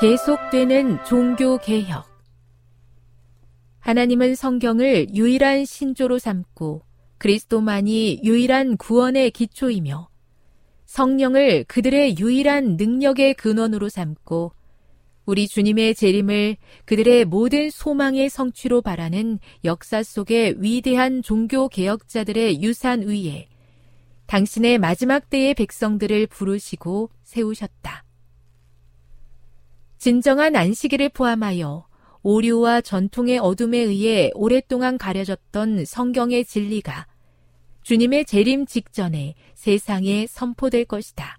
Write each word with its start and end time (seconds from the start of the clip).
계속되는 0.00 1.04
종교 1.04 1.56
개혁 1.58 2.04
하나님은 3.78 4.34
성경을 4.34 5.14
유일한 5.14 5.64
신조로 5.64 6.18
삼고 6.18 6.82
그리스도만이 7.18 8.22
유일한 8.24 8.76
구원의 8.76 9.30
기초이며 9.30 10.08
성령을 10.86 11.64
그들의 11.68 12.18
유일한 12.18 12.76
능력의 12.76 13.34
근원으로 13.34 13.88
삼고 13.88 14.52
우리 15.26 15.46
주님의 15.46 15.94
재림을 15.94 16.56
그들의 16.86 17.24
모든 17.26 17.70
소망의 17.70 18.30
성취로 18.30 18.82
바라는 18.82 19.38
역사 19.64 20.02
속의 20.02 20.56
위대한 20.58 21.22
종교 21.22 21.68
개혁자들의 21.68 22.62
유산 22.62 23.02
위에 23.02 23.46
당신의 24.26 24.78
마지막 24.78 25.30
때의 25.30 25.54
백성들을 25.54 26.26
부르시고 26.26 27.10
세우셨다. 27.22 28.04
진정한 30.04 30.54
안식일을 30.54 31.08
포함하여 31.08 31.88
오류와 32.22 32.82
전통의 32.82 33.38
어둠에 33.38 33.78
의해 33.78 34.30
오랫동안 34.34 34.98
가려졌던 34.98 35.86
성경의 35.86 36.44
진리가 36.44 37.06
주님의 37.84 38.26
재림 38.26 38.66
직전에 38.66 39.34
세상에 39.54 40.26
선포될 40.28 40.84
것이다. 40.84 41.38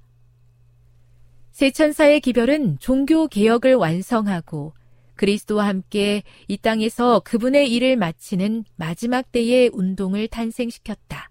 세천사의 1.51 2.21
기별은 2.21 2.79
종교 2.79 3.27
개혁을 3.27 3.75
완성하고 3.75 4.73
그리스도와 5.13 5.67
함께 5.67 6.23
이 6.47 6.57
땅에서 6.57 7.19
그분의 7.19 7.71
일을 7.71 7.97
마치는 7.97 8.63
마지막 8.77 9.31
때의 9.31 9.69
운동을 9.73 10.27
탄생시켰다. 10.27 11.29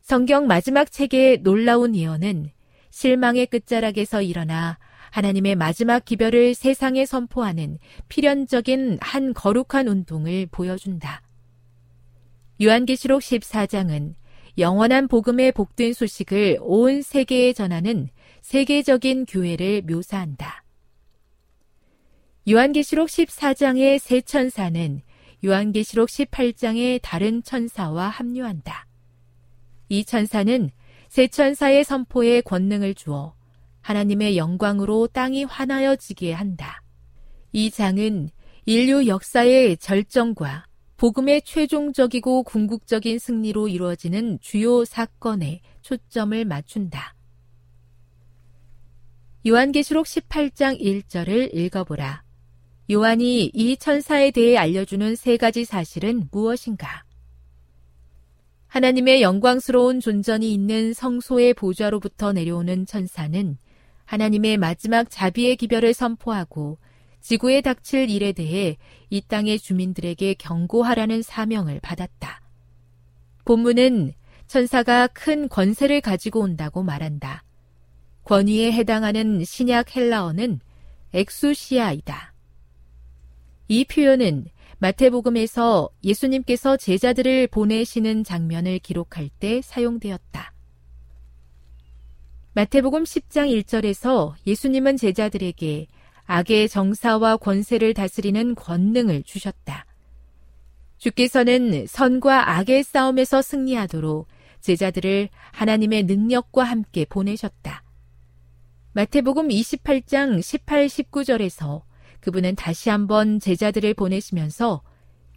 성경 0.00 0.46
마지막 0.46 0.90
책의 0.90 1.42
놀라운 1.42 1.94
예언은 1.94 2.50
실망의 2.88 3.44
끝자락에서 3.48 4.22
일어나 4.22 4.78
하나님의 5.12 5.56
마지막 5.56 6.06
기별을 6.06 6.54
세상에 6.54 7.04
선포하는 7.04 7.78
필연적인 8.08 8.98
한 9.02 9.34
거룩한 9.34 9.86
운동을 9.86 10.46
보여준다. 10.50 11.22
요한계시록 12.62 13.20
14장은 13.20 14.14
영원한 14.56 15.08
복음의 15.08 15.52
복된 15.52 15.92
소식을 15.92 16.58
온 16.62 17.02
세계에 17.02 17.52
전하는 17.52 18.08
세계적인 18.40 19.26
교회를 19.26 19.82
묘사한다. 19.82 20.64
요한계시록 22.48 23.08
14장의 23.08 23.98
새 23.98 24.22
천사는 24.22 25.02
요한계시록 25.44 26.08
18장의 26.08 27.00
다른 27.02 27.42
천사와 27.42 28.08
합류한다. 28.08 28.86
이 29.90 30.06
천사는 30.06 30.70
새 31.08 31.28
천사의 31.28 31.84
선포에 31.84 32.40
권능을 32.40 32.94
주어 32.94 33.34
하나님의 33.82 34.36
영광으로 34.36 35.08
땅이 35.08 35.44
환하여지게 35.44 36.32
한다. 36.32 36.82
이 37.52 37.70
장은 37.70 38.30
인류 38.64 39.06
역사의 39.06 39.76
절정과 39.76 40.66
복음의 40.96 41.42
최종적이고 41.42 42.44
궁극적인 42.44 43.18
승리로 43.18 43.68
이루어지는 43.68 44.38
주요 44.40 44.84
사건에 44.84 45.60
초점을 45.82 46.44
맞춘다. 46.44 47.14
요한계시록 49.44 50.06
18장 50.06 50.80
1절을 50.80 51.52
읽어보라. 51.52 52.22
요한이 52.90 53.50
이 53.52 53.76
천사에 53.76 54.30
대해 54.30 54.56
알려주는 54.56 55.16
세 55.16 55.36
가지 55.36 55.64
사실은 55.64 56.28
무엇인가? 56.30 57.04
하나님의 58.68 59.22
영광스러운 59.22 59.98
존전이 59.98 60.54
있는 60.54 60.92
성소의 60.92 61.54
보좌로부터 61.54 62.32
내려오는 62.32 62.86
천사는 62.86 63.58
하나님의 64.04 64.58
마지막 64.58 65.10
자비의 65.10 65.56
기별을 65.56 65.94
선포하고 65.94 66.78
지구에 67.20 67.60
닥칠 67.60 68.10
일에 68.10 68.32
대해 68.32 68.76
이 69.08 69.20
땅의 69.20 69.60
주민들에게 69.60 70.34
경고하라는 70.34 71.22
사명을 71.22 71.80
받았다. 71.80 72.42
본문은 73.44 74.12
천사가 74.46 75.06
큰 75.08 75.48
권세를 75.48 76.00
가지고 76.00 76.40
온다고 76.40 76.82
말한다. 76.82 77.44
권위에 78.24 78.72
해당하는 78.72 79.44
신약 79.44 79.96
헬라어는 79.96 80.60
엑수시아이다. 81.14 82.34
이 83.68 83.84
표현은 83.84 84.46
마태복음에서 84.78 85.90
예수님께서 86.02 86.76
제자들을 86.76 87.46
보내시는 87.46 88.24
장면을 88.24 88.78
기록할 88.80 89.30
때 89.38 89.62
사용되었다. 89.62 90.51
마태복음 92.54 93.04
10장 93.04 93.50
1절에서 93.62 94.34
예수님은 94.46 94.98
제자들에게 94.98 95.86
악의 96.26 96.68
정사와 96.68 97.38
권세를 97.38 97.94
다스리는 97.94 98.54
권능을 98.54 99.22
주셨다. 99.22 99.86
주께서는 100.98 101.86
선과 101.86 102.58
악의 102.58 102.82
싸움에서 102.82 103.40
승리하도록 103.40 104.28
제자들을 104.60 105.30
하나님의 105.52 106.02
능력과 106.02 106.64
함께 106.64 107.06
보내셨다. 107.06 107.84
마태복음 108.92 109.48
28장 109.48 110.42
18, 110.42 110.88
19절에서 110.88 111.80
그분은 112.20 112.54
다시 112.54 112.90
한번 112.90 113.40
제자들을 113.40 113.94
보내시면서 113.94 114.82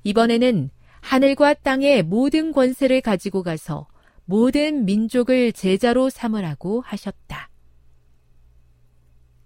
이번에는 0.04 0.70
하늘과 1.00 1.54
땅의 1.54 2.04
모든 2.04 2.52
권세를 2.52 3.00
가지고 3.00 3.42
가서 3.42 3.88
모든 4.26 4.86
민족을 4.86 5.52
제자로 5.52 6.10
삼으라고 6.10 6.82
하셨다. 6.82 7.50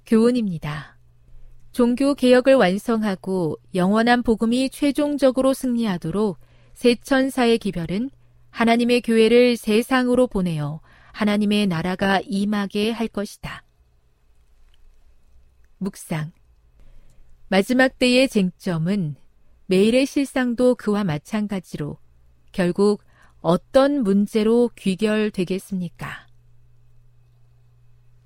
교훈입니다. 0.06 0.98
종교 1.72 2.16
개혁을 2.16 2.56
완성하고 2.56 3.58
영원한 3.76 4.24
복음이 4.24 4.70
최종적으로 4.70 5.54
승리하도록 5.54 6.40
세천사의 6.74 7.60
기별은 7.60 8.10
하나님의 8.50 9.02
교회를 9.02 9.58
세상으로 9.58 10.28
보내어 10.28 10.82
하나님의 11.12 11.68
나라가 11.68 12.22
임하게 12.24 12.92
할 12.92 13.08
것이다. 13.08 13.64
묵상. 15.78 16.32
마지막 17.50 17.98
때의 18.00 18.30
쟁점은 18.30 19.16
매일의 19.68 20.06
실상도 20.06 20.76
그와 20.76 21.04
마찬가지로 21.04 21.98
결국 22.52 23.04
어떤 23.42 24.04
문제로 24.04 24.70
귀결되겠습니까? 24.76 26.28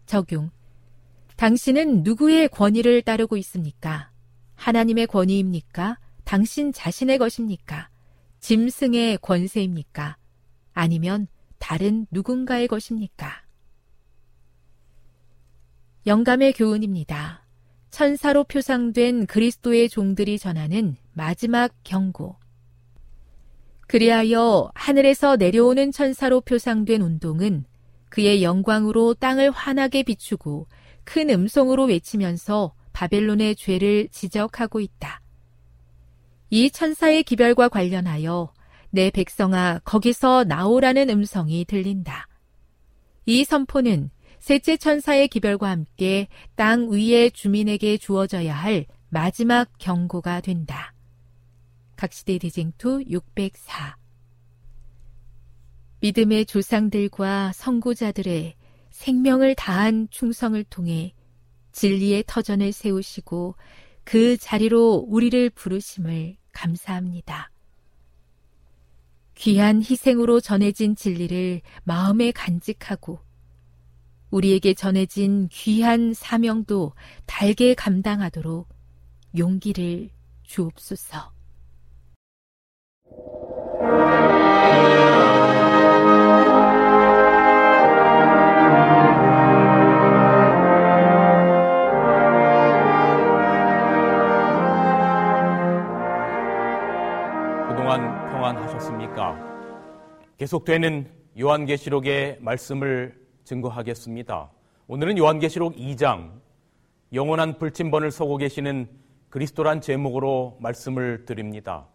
적용. 0.05 0.49
당신은 1.35 2.03
누구의 2.03 2.49
권위를 2.49 3.01
따르고 3.01 3.37
있습니까? 3.37 4.11
하나님의 4.55 5.07
권위입니까? 5.07 5.99
당신 6.23 6.71
자신의 6.71 7.17
것입니까? 7.17 7.89
짐승의 8.39 9.19
권세입니까? 9.19 10.17
아니면 10.73 11.27
다른 11.59 12.07
누군가의 12.11 12.67
것입니까? 12.67 13.43
영감의 16.05 16.53
교훈입니다. 16.53 17.45
천사로 17.89 18.43
표상된 18.43 19.27
그리스도의 19.27 19.87
종들이 19.87 20.39
전하는 20.39 20.97
마지막 21.13 21.73
경고. 21.83 22.35
그리하여 23.87 24.71
하늘에서 24.73 25.35
내려오는 25.35 25.91
천사로 25.91 26.41
표상된 26.41 27.01
운동은 27.01 27.65
그의 28.09 28.43
영광으로 28.43 29.15
땅을 29.15 29.51
환하게 29.51 30.03
비추고 30.03 30.67
큰 31.03 31.29
음성으로 31.29 31.85
외치면서 31.85 32.73
바벨론의 32.93 33.55
죄를 33.55 34.07
지적하고 34.09 34.79
있다. 34.79 35.21
이 36.49 36.69
천사의 36.69 37.23
기별과 37.23 37.69
관련하여 37.69 38.53
내 38.91 39.09
백성아 39.09 39.79
거기서 39.83 40.43
나오라는 40.43 41.09
음성이 41.09 41.65
들린다. 41.65 42.27
이 43.25 43.43
선포는 43.43 44.11
셋째 44.39 44.77
천사의 44.77 45.29
기별과 45.29 45.69
함께 45.69 46.27
땅 46.55 46.91
위의 46.91 47.31
주민에게 47.31 47.97
주어져야 47.97 48.53
할 48.53 48.85
마지막 49.09 49.69
경고가 49.79 50.41
된다. 50.41 50.92
각시대 52.03 52.37
대쟁투 52.37 53.01
604 53.07 53.95
믿음의 56.01 56.45
조상들과 56.47 57.53
선구자들의 57.53 58.55
생명을 58.89 59.55
다한 59.55 60.09
충성을 60.11 60.61
통해 60.65 61.13
진리의 61.71 62.25
터전을 62.27 62.73
세우시고 62.73 63.55
그 64.03 64.35
자리로 64.35 65.05
우리를 65.07 65.49
부르심을 65.51 66.35
감사합니다. 66.51 67.49
귀한 69.35 69.81
희생으로 69.81 70.41
전해진 70.41 70.97
진리를 70.97 71.61
마음에 71.85 72.31
간직하고 72.31 73.19
우리에게 74.29 74.73
전해진 74.73 75.47
귀한 75.53 76.13
사명도 76.13 76.91
달게 77.27 77.73
감당하도록 77.73 78.67
용기를 79.37 80.09
주옵소서. 80.43 81.31
계속되는 100.37 101.11
요한계시록의 101.39 102.37
말씀을 102.41 103.15
증거하겠습니다. 103.43 104.49
오늘은 104.87 105.17
요한계시록 105.17 105.75
2장 105.75 106.31
영원한 107.13 107.59
불침번을 107.59 108.11
서고 108.11 108.37
계시는 108.37 108.87
그리스도란 109.29 109.81
제목으로 109.81 110.57
말씀을 110.59 111.25
드립니다. 111.25 111.87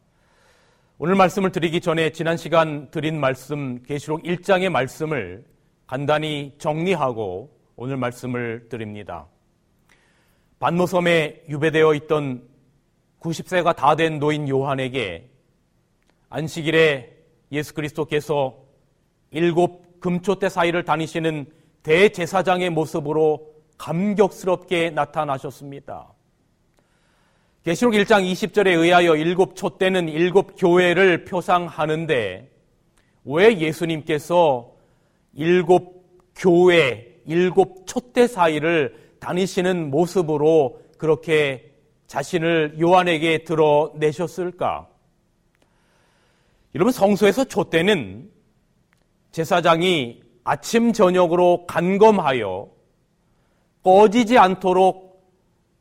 오늘 0.98 1.14
말씀을 1.16 1.50
드리기 1.52 1.80
전에 1.80 2.10
지난 2.10 2.36
시간 2.36 2.90
드린 2.90 3.18
말씀 3.20 3.82
계시록 3.82 4.22
1장의 4.22 4.68
말씀을 4.70 5.44
간단히 5.86 6.54
정리하고 6.58 7.56
오늘 7.76 7.96
말씀을 7.96 8.68
드립니다. 8.68 9.26
반모섬에 10.58 11.44
유배되어 11.48 11.94
있던 11.94 12.42
90세가 13.20 13.74
다 13.74 13.96
된 13.96 14.18
노인 14.18 14.48
요한에게 14.48 15.28
안식일에 16.30 17.17
예수 17.52 17.74
그리스도께서 17.74 18.56
일곱 19.30 20.00
금초대 20.00 20.48
사이를 20.48 20.84
다니시는 20.84 21.46
대제사장의 21.82 22.70
모습으로 22.70 23.52
감격스럽게 23.78 24.90
나타나셨습니다. 24.90 26.12
계시록 27.64 27.94
1장 27.94 28.30
20절에 28.30 28.68
의하여 28.68 29.16
일곱 29.16 29.56
촛대는 29.56 30.08
일곱 30.08 30.54
교회를 30.56 31.24
표상하는데 31.24 32.50
왜 33.24 33.58
예수님께서 33.58 34.72
일곱 35.34 35.98
교회, 36.34 37.20
일곱 37.26 37.86
촛대 37.86 38.26
사이를 38.26 38.96
다니시는 39.20 39.90
모습으로 39.90 40.80
그렇게 40.96 41.72
자신을 42.06 42.80
요한에게 42.80 43.44
드러내셨을까? 43.44 44.88
여러분 46.78 46.92
성소에서 46.92 47.46
촛대는 47.46 48.30
제사장이 49.32 50.22
아침 50.44 50.92
저녁으로 50.92 51.66
간검하여 51.66 52.68
꺼지지 53.82 54.38
않도록 54.38 55.28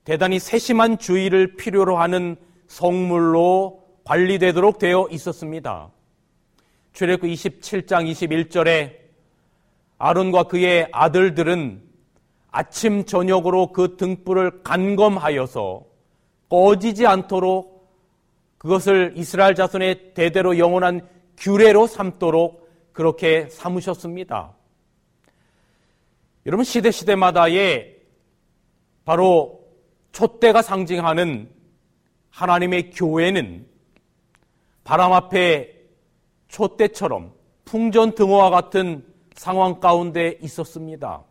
대단히 0.06 0.40
세심한 0.40 0.98
주의를 0.98 1.56
필요로 1.56 2.00
하는 2.00 2.36
성물로 2.66 3.84
관리되도록 4.06 4.80
되어 4.80 5.08
있었습니다. 5.12 5.92
출애굽 6.94 7.30
27장 7.30 8.12
21절에 8.12 8.96
아론과 10.00 10.46
그의 10.46 10.90
아들들은 10.92 11.84
아침 12.50 13.06
저녁으로 13.06 13.72
그 13.72 13.98
등불을 13.98 14.64
간검하여서 14.64 15.84
꺼지지 16.50 17.06
않도록 17.06 17.77
그것을 18.58 19.14
이스라엘 19.16 19.56
자손의 19.56 20.14
대대로 20.14 20.58
영원한 20.58 21.08
규례로 21.38 21.88
삼도록 21.88 22.68
그렇게 22.92 23.48
삼으셨습니다. 23.50 24.56
여러분 26.46 26.64
시대 26.64 26.92
시대마다의 26.92 27.98
바로 29.06 29.64
촛대가 30.12 30.62
상징하는 30.62 31.50
하나님의 32.30 32.92
교회는 32.92 33.68
바람 34.84 35.14
앞에 35.14 35.76
촛대처럼 36.48 37.34
풍전 37.66 38.16
등호와 38.16 38.50
같은 38.50 39.06
상황 39.36 39.80
가운데 39.80 40.38
있었습니다. 40.42 41.24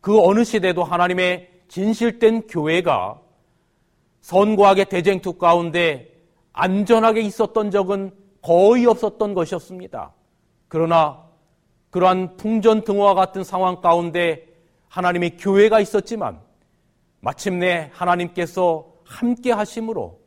그 0.00 0.20
어느 0.20 0.44
시대도 0.44 0.84
하나님의 0.84 1.50
진실된 1.68 2.46
교회가 2.46 3.20
선과학의 4.20 4.84
대쟁투 4.86 5.32
가운데 5.34 6.17
안전하게 6.52 7.20
있었던 7.22 7.70
적은 7.70 8.12
거의 8.42 8.86
없었던 8.86 9.34
것이었습니다. 9.34 10.12
그러나 10.68 11.24
그러한 11.90 12.36
풍전 12.36 12.84
등호와 12.84 13.14
같은 13.14 13.44
상황 13.44 13.80
가운데 13.80 14.46
하나님의 14.88 15.36
교회가 15.36 15.80
있었지만 15.80 16.40
마침내 17.20 17.90
하나님께서 17.92 18.92
함께 19.04 19.52
하심으로 19.52 20.20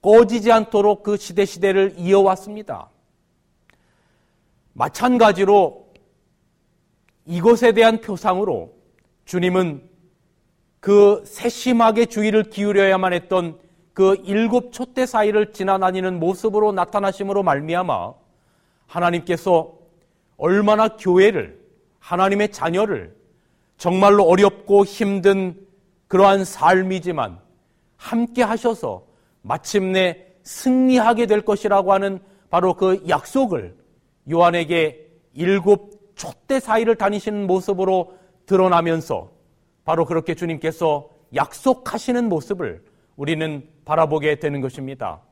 꺼지지 0.00 0.52
않도록 0.52 1.02
그 1.02 1.16
시대 1.16 1.44
시대를 1.44 1.94
이어왔습니다. 1.98 2.90
마찬가지로 4.72 5.88
이것에 7.26 7.72
대한 7.72 8.00
표상으로 8.00 8.72
주님은 9.24 9.88
그 10.80 11.22
세심하게 11.26 12.06
주의를 12.06 12.44
기울여야만 12.44 13.12
했던 13.12 13.58
그 13.98 14.14
일곱 14.22 14.72
촛대 14.72 15.06
사이를 15.06 15.52
지나다니는 15.52 16.20
모습으로 16.20 16.70
나타나심으로 16.70 17.42
말미암아 17.42 18.14
하나님께서 18.86 19.74
얼마나 20.36 20.96
교회를 20.96 21.58
하나님의 21.98 22.52
자녀를 22.52 23.16
정말로 23.76 24.22
어렵고 24.22 24.84
힘든 24.84 25.66
그러한 26.06 26.44
삶이지만 26.44 27.40
함께 27.96 28.44
하셔서 28.44 29.02
마침내 29.42 30.26
승리하게 30.44 31.26
될 31.26 31.40
것이라고 31.40 31.92
하는 31.92 32.20
바로 32.50 32.74
그 32.74 33.04
약속을 33.08 33.76
요한에게 34.30 35.08
일곱 35.32 36.14
촛대 36.14 36.60
사이를 36.60 36.94
다니시는 36.94 37.48
모습으로 37.48 38.16
드러나면서 38.46 39.32
바로 39.84 40.04
그렇게 40.04 40.36
주님께서 40.36 41.10
약속하시는 41.34 42.28
모습을 42.28 42.84
우리는 43.16 43.68
바라보게 43.88 44.34
되는 44.34 44.60
것입니다. 44.60 45.22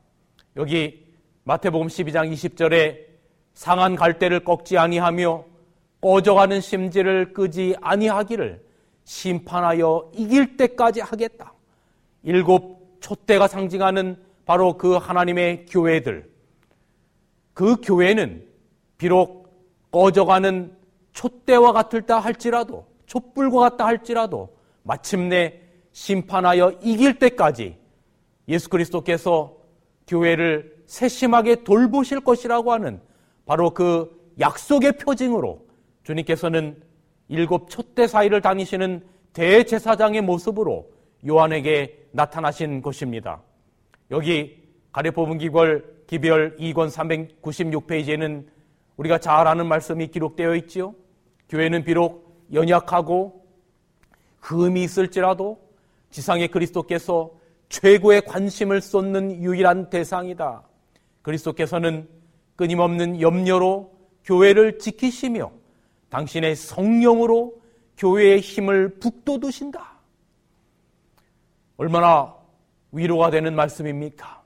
여기 0.55 1.05
마태복음 1.43 1.87
12장 1.87 2.33
20절에 2.33 3.05
상한 3.53 3.95
갈대를 3.95 4.43
꺾지 4.43 4.79
아니하며 4.79 5.45
꺼져가는 6.01 6.59
심지를 6.59 7.33
끄지 7.33 7.75
아니하기를 7.81 8.65
심판하여 9.03 10.09
이길 10.15 10.57
때까지 10.57 11.01
하겠다. 11.01 11.53
일곱 12.23 12.97
촛대가 12.99 13.47
상징하는 13.47 14.17
바로 14.45 14.75
그 14.75 14.95
하나님의 14.95 15.67
교회들. 15.67 16.27
그 17.53 17.75
교회는 17.81 18.43
비록 18.97 19.47
꺼져가는 19.91 20.75
촛대와 21.13 21.73
같을다 21.73 22.19
할지라도 22.19 22.87
촛불과 23.05 23.59
같다 23.69 23.85
할지라도 23.85 24.57
마침내 24.81 25.61
심판하여 25.91 26.71
이길 26.81 27.19
때까지 27.19 27.86
예수 28.47 28.69
그리스도께서 28.69 29.55
교회를 30.07 30.77
세심하게 30.85 31.63
돌보실 31.63 32.21
것이라고 32.21 32.71
하는 32.71 33.01
바로 33.45 33.71
그 33.71 34.31
약속의 34.39 34.93
표징으로 34.97 35.65
주님께서는 36.03 36.81
일곱 37.27 37.69
촛대 37.69 38.07
사이를 38.07 38.41
다니시는 38.41 39.05
대제사장의 39.33 40.21
모습으로 40.21 40.89
요한에게 41.27 42.07
나타나신 42.11 42.81
것입니다. 42.81 43.41
여기 44.11 44.63
가래 44.91 45.11
뽑은 45.11 45.37
기별 45.37 45.97
기별 46.07 46.55
2권 46.57 46.89
396페이지에는 46.89 48.45
우리가 48.95 49.19
잘 49.19 49.45
아는 49.45 49.67
말씀이 49.67 50.07
기록되어 50.07 50.55
있지요. 50.55 50.95
교회는 51.49 51.83
비록 51.83 52.45
연약하고 52.53 53.45
흠이 54.39 54.83
있을지라도 54.83 55.59
지상의 56.09 56.47
그리스도께서 56.47 57.31
최고의 57.69 58.21
관심을 58.21 58.81
쏟는 58.81 59.43
유일한 59.43 59.89
대상이다. 59.89 60.63
그리스도께서는 61.21 62.07
끊임없는 62.55 63.21
염려로 63.21 63.93
교회를 64.23 64.79
지키시며 64.79 65.51
당신의 66.09 66.55
성령으로 66.55 67.61
교회의 67.97 68.39
힘을 68.39 68.99
북돋우신다. 68.99 69.97
얼마나 71.77 72.35
위로가 72.91 73.29
되는 73.29 73.55
말씀입니까? 73.55 74.43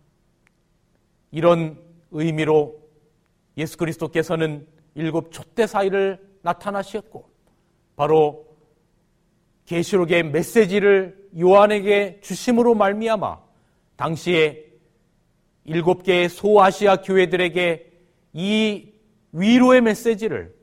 이런 1.31 1.79
의미로 2.11 2.81
예수 3.57 3.77
그리스도께서는 3.77 4.67
일곱 4.95 5.31
촛대 5.31 5.67
사이를 5.67 6.19
나타나셨고 6.41 7.29
바로 7.95 8.45
계시록의 9.65 10.23
메시지를 10.23 11.20
요한에게 11.39 12.19
주심으로 12.21 12.75
말미암아 12.75 13.39
당시에 13.95 14.65
일곱 15.65 16.03
개의 16.03 16.29
소아시아 16.29 16.97
교회들에게 16.97 17.91
이 18.33 18.91
위로의 19.31 19.81
메시지를 19.81 20.53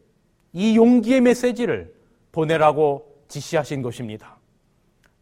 이 0.52 0.76
용기의 0.76 1.20
메시지를 1.20 1.94
보내라고 2.32 3.22
지시하신 3.28 3.82
것입니다. 3.82 4.38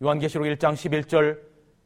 요한계시록 0.03 0.47
1장 0.47 0.75
11절 0.75 1.39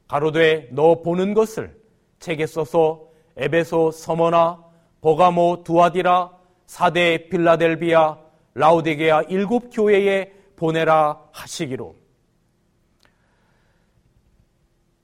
가로되 0.09 0.69
너 0.73 1.03
보는 1.03 1.35
것을 1.35 1.77
책에 2.19 2.47
써서 2.47 3.09
에베소 3.37 3.93
서머나 3.93 4.65
버가모 5.01 5.63
두아디라 5.65 6.31
사대 6.67 7.29
필라델비아 7.29 8.19
라우디게아 8.55 9.23
일곱 9.23 9.71
교회에 9.73 10.33
보내라 10.57 11.29
하시기로 11.33 12.00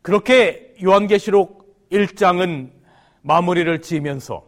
그렇게 0.06 0.72
요한계시록 0.80 1.90
1장은 1.90 2.70
마무리를 3.22 3.82
지으면서 3.82 4.46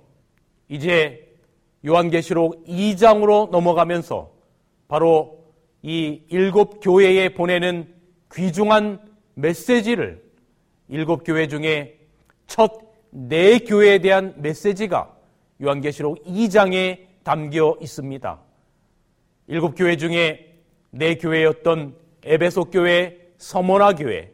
이제 0.69 1.37
요한계시록 1.85 2.65
2장으로 2.65 3.51
넘어가면서 3.51 4.31
바로 4.87 5.53
이 5.83 6.23
일곱 6.29 6.79
교회에 6.81 7.35
보내는 7.35 7.93
귀중한 8.33 9.01
메시지를 9.35 10.23
일곱 10.87 11.25
교회 11.25 11.49
중에 11.49 11.99
첫 12.47 12.89
네 13.11 13.59
교회에 13.59 13.99
대한 13.99 14.35
메시지가 14.37 15.13
요한계시록 15.61 16.23
2장에 16.25 17.01
담겨 17.25 17.77
있습니다. 17.81 18.41
일곱 19.49 19.75
교회 19.75 19.97
중에 19.97 20.61
네 20.91 21.17
교회였던 21.17 21.97
에베소 22.23 22.67
교회, 22.67 23.19
서모나 23.39 23.95
교회, 23.95 24.33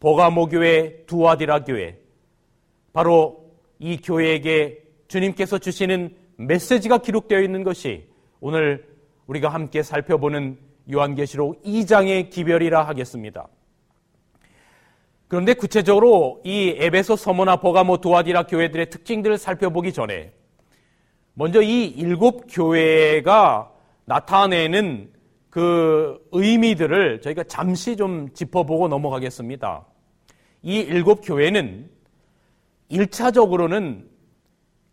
보가모 0.00 0.46
교회, 0.46 1.04
두아디라 1.06 1.64
교회. 1.64 1.98
바로 2.92 3.52
이 3.78 3.96
교회에게 3.96 4.82
주님께서 5.08 5.58
주시는 5.58 6.16
메시지가 6.36 6.98
기록되어 6.98 7.40
있는 7.40 7.64
것이 7.64 8.06
오늘 8.40 8.86
우리가 9.26 9.48
함께 9.48 9.82
살펴보는 9.82 10.58
요한계시록 10.90 11.62
2장의 11.62 12.30
기별이라 12.30 12.86
하겠습니다. 12.86 13.48
그런데 15.26 15.52
구체적으로 15.52 16.40
이 16.44 16.74
에베소 16.78 17.16
서모나 17.16 17.56
버가모 17.56 17.98
도아디라 17.98 18.44
교회들의 18.44 18.88
특징들을 18.88 19.36
살펴보기 19.36 19.92
전에 19.92 20.32
먼저 21.34 21.60
이 21.60 21.84
일곱 21.84 22.46
교회가 22.48 23.70
나타내는 24.06 25.12
그 25.50 26.18
의미들을 26.32 27.20
저희가 27.22 27.44
잠시 27.44 27.96
좀 27.96 28.32
짚어보고 28.32 28.88
넘어가겠습니다. 28.88 29.86
이 30.62 30.76
일곱 30.76 31.20
교회는 31.22 31.88
1차적으로는 32.90 34.04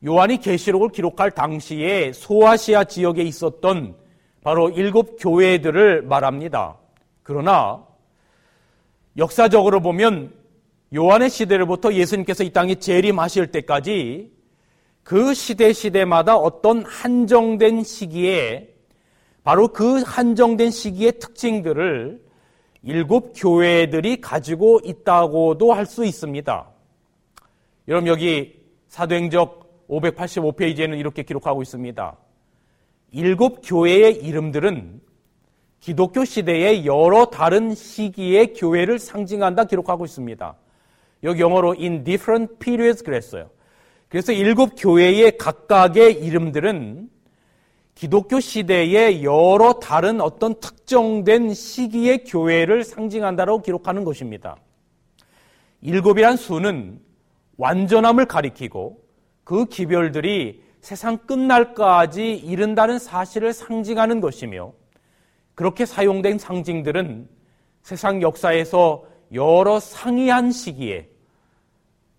요한이 0.06 0.38
계시록을 0.38 0.90
기록할 0.90 1.32
당시에 1.32 2.14
소아시아 2.14 2.84
지역에 2.84 3.24
있었던 3.24 3.96
바로 4.44 4.70
일곱 4.70 5.18
교회들을 5.20 6.04
말합니다. 6.04 6.78
그러나 7.24 7.84
역사적으로 9.18 9.80
보면 9.80 10.34
요한의 10.94 11.30
시대로부터 11.30 11.94
예수님께서 11.94 12.44
이 12.44 12.52
땅에 12.52 12.76
재림하실 12.76 13.48
때까지 13.48 14.32
그 15.04 15.34
시대 15.34 15.74
시대마다 15.74 16.38
어떤 16.38 16.84
한정된 16.86 17.84
시기에 17.84 18.75
바로 19.46 19.68
그 19.68 20.02
한정된 20.02 20.72
시기의 20.72 21.20
특징들을 21.20 22.20
일곱 22.82 23.34
교회들이 23.36 24.20
가지고 24.20 24.80
있다고도 24.84 25.72
할 25.72 25.86
수 25.86 26.04
있습니다. 26.04 26.68
여러분 27.88 28.08
여기 28.08 28.60
사도행적 28.88 29.88
585페이지에는 29.88 30.98
이렇게 30.98 31.22
기록하고 31.22 31.62
있습니다. 31.62 32.18
일곱 33.12 33.62
교회의 33.64 34.16
이름들은 34.16 35.00
기독교 35.80 36.25
시대의 36.25 36.88
여러 36.88 37.25
다른 37.25 37.75
시기의 37.75 38.54
교회를 38.54 38.98
상징한다 38.98 39.66
기록하고 39.66 40.06
있습니다. 40.06 40.56
여기 41.22 41.42
영어로 41.42 41.75
in 41.78 42.04
different 42.04 42.56
periods 42.58 43.04
그랬어요. 43.04 43.52
그래서 44.10 44.32
일곱 44.32 44.72
교회의 44.75 45.38
각각의 45.38 46.14
이름들은 46.14 47.10
기독교 47.96 48.42
시대의 48.42 49.24
여러 49.24 49.80
다른 49.80 50.20
어떤 50.20 50.60
특정된 50.60 51.54
시기의 51.54 52.25
교회를 52.25 52.84
상징한다고 52.84 53.62
기록하는 53.62 54.04
것입니다. 54.04 54.58
일곱이란 55.80 56.36
수는 56.36 57.00
완전함을 57.58 58.25
가리키고 58.25 59.02
그 59.46 59.66
기별들이 59.66 60.62
세상 60.82 61.18
끝날까지 61.20 62.34
이른다는 62.34 63.00
사실을 63.00 63.54
상징하는 63.54 64.20
것이며 64.20 64.74
그렇게 65.56 65.86
사용된 65.86 66.38
상징들은 66.38 67.30
세상 67.82 68.22
역사에서 68.22 69.06
여러 69.34 69.80
상이한 69.80 70.52
시기에 70.52 71.08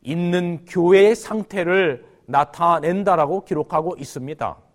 있는 0.00 0.64
교회의 0.66 1.14
상태를 1.14 2.06
나타낸다라고 2.24 3.44
기록하고 3.44 3.96
있습니다. 3.98 4.65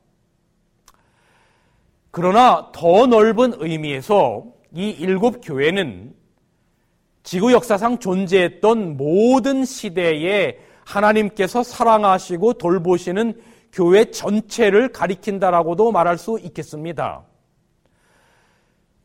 그러나 2.11 2.69
더 2.73 3.07
넓은 3.07 3.53
의미에서 3.57 4.45
이 4.73 4.89
일곱 4.89 5.39
교회는 5.41 6.13
지구 7.23 7.53
역사상 7.53 7.99
존재했던 7.99 8.97
모든 8.97 9.63
시대에 9.63 10.57
하나님께서 10.85 11.63
사랑하시고 11.63 12.53
돌보시는 12.53 13.39
교회 13.71 14.05
전체를 14.05 14.89
가리킨다라고도 14.89 15.91
말할 15.91 16.17
수 16.17 16.37
있겠습니다. 16.43 17.23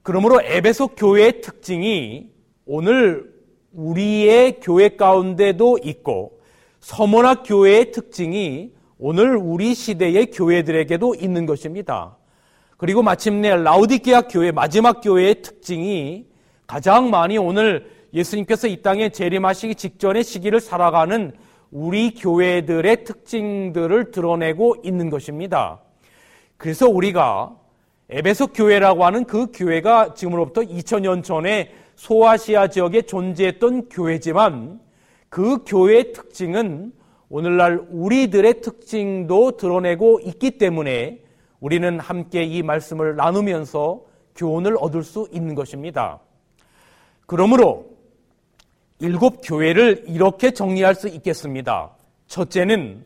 그러므로 0.03 0.41
에베소 0.43 0.89
교회의 0.89 1.41
특징이 1.41 2.31
오늘 2.65 3.33
우리의 3.73 4.61
교회 4.61 4.97
가운데도 4.97 5.79
있고 5.85 6.41
서머나 6.81 7.43
교회의 7.43 7.93
특징이 7.93 8.73
오늘 8.99 9.37
우리 9.37 9.75
시대의 9.75 10.31
교회들에게도 10.31 11.17
있는 11.17 11.47
것입니다. 11.47 12.15
그리고 12.76 13.02
마침내 13.02 13.56
라우디케아 13.56 14.23
교회 14.23 14.52
마지막 14.52 15.00
교회의 15.00 15.40
특징이 15.42 16.26
가장 16.66 17.11
많이 17.11 17.38
오늘 17.38 17.90
예수님께서 18.12 18.68
이 18.68 18.83
땅에 18.83 19.09
재림하시기 19.09 19.75
직전의 19.75 20.25
시기를 20.25 20.61
살아가는 20.61 21.33
우리 21.71 22.14
교회들의 22.14 23.04
특징들을 23.04 24.11
드러내고 24.11 24.76
있는 24.85 25.11
것입니다. 25.11 25.80
그래서 26.56 26.88
우리가 26.88 27.56
에베소 28.09 28.49
교회라고 28.49 29.04
하는 29.04 29.25
그 29.25 29.49
교회가 29.52 30.14
지금으로부터 30.14 30.61
2000년 30.62 31.25
전에 31.25 31.73
소아시아 31.97 32.68
지역에 32.68 33.02
존재했던 33.02 33.88
교회지만 33.88 34.80
그 35.28 35.64
교회의 35.66 36.12
특징은 36.12 36.92
오늘날 37.28 37.85
우리들의 37.90 38.61
특징도 38.61 39.56
드러내고 39.56 40.21
있기 40.25 40.52
때문에 40.52 41.25
우리는 41.66 41.99
함께 41.99 42.44
이 42.44 42.62
말씀을 42.62 43.16
나누면서 43.16 44.00
교훈을 44.37 44.76
얻을 44.78 45.02
수 45.02 45.28
있는 45.32 45.56
것입니다. 45.56 46.20
그러므로 47.26 47.87
일곱 49.00 49.40
교회를 49.42 50.04
이렇게 50.06 50.52
정리할 50.52 50.94
수 50.94 51.08
있겠습니다. 51.08 51.90
첫째는 52.28 53.04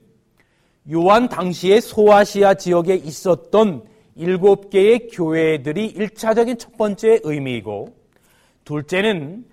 요한 0.92 1.30
당시에 1.30 1.80
소아시아 1.80 2.52
지역에 2.52 2.96
있었던 2.96 3.82
일곱 4.14 4.68
개의 4.68 5.08
교회들이 5.08 5.86
일차적인 5.86 6.58
첫 6.58 6.76
번째 6.76 7.20
의미이고 7.22 7.96
둘째는 8.64 9.46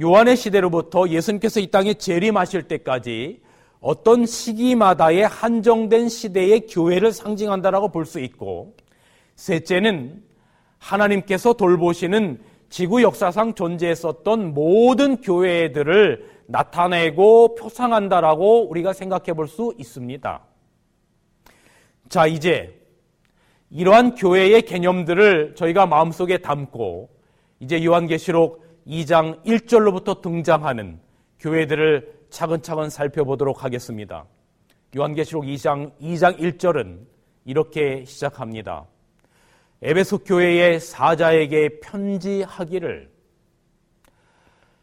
요한의 0.00 0.36
시대로부터 0.36 1.08
예수님께서 1.08 1.60
이 1.60 1.68
땅에 1.68 1.94
재림하실 1.94 2.64
때까지 2.64 3.40
어떤 3.80 4.26
시기마다의 4.26 5.26
한정된 5.26 6.08
시대의 6.08 6.66
교회를 6.66 7.12
상징한다라고 7.12 7.90
볼 7.90 8.04
수 8.04 8.18
있고 8.20 8.74
셋째는 9.36 10.22
하나님께서 10.78 11.52
돌보시는 11.52 12.40
지구 12.70 13.02
역사상 13.02 13.54
존재했었던 13.54 14.52
모든 14.52 15.20
교회들을 15.20 16.38
나타내고 16.46 17.54
표상한다라고 17.54 18.68
우리가 18.68 18.92
생각해 18.92 19.32
볼 19.34 19.46
수 19.46 19.74
있습니다. 19.78 20.42
자, 22.08 22.26
이제 22.26 22.74
이러한 23.70 24.14
교회의 24.14 24.62
개념들을 24.62 25.54
저희가 25.54 25.86
마음속에 25.86 26.38
담고 26.38 27.10
이제 27.60 27.84
요한계시록 27.84 28.64
2장 28.86 29.44
1절로부터 29.44 30.22
등장하는 30.22 31.00
교회들을 31.38 32.17
차근차근 32.30 32.90
살펴보도록 32.90 33.64
하겠습니다. 33.64 34.26
요한계시록 34.96 35.44
2장 35.44 35.92
2장 36.00 36.38
1절은 36.38 37.00
이렇게 37.44 38.04
시작합니다. 38.04 38.86
에베소 39.82 40.18
교회의 40.18 40.80
사자에게 40.80 41.80
편지하기를 41.80 43.10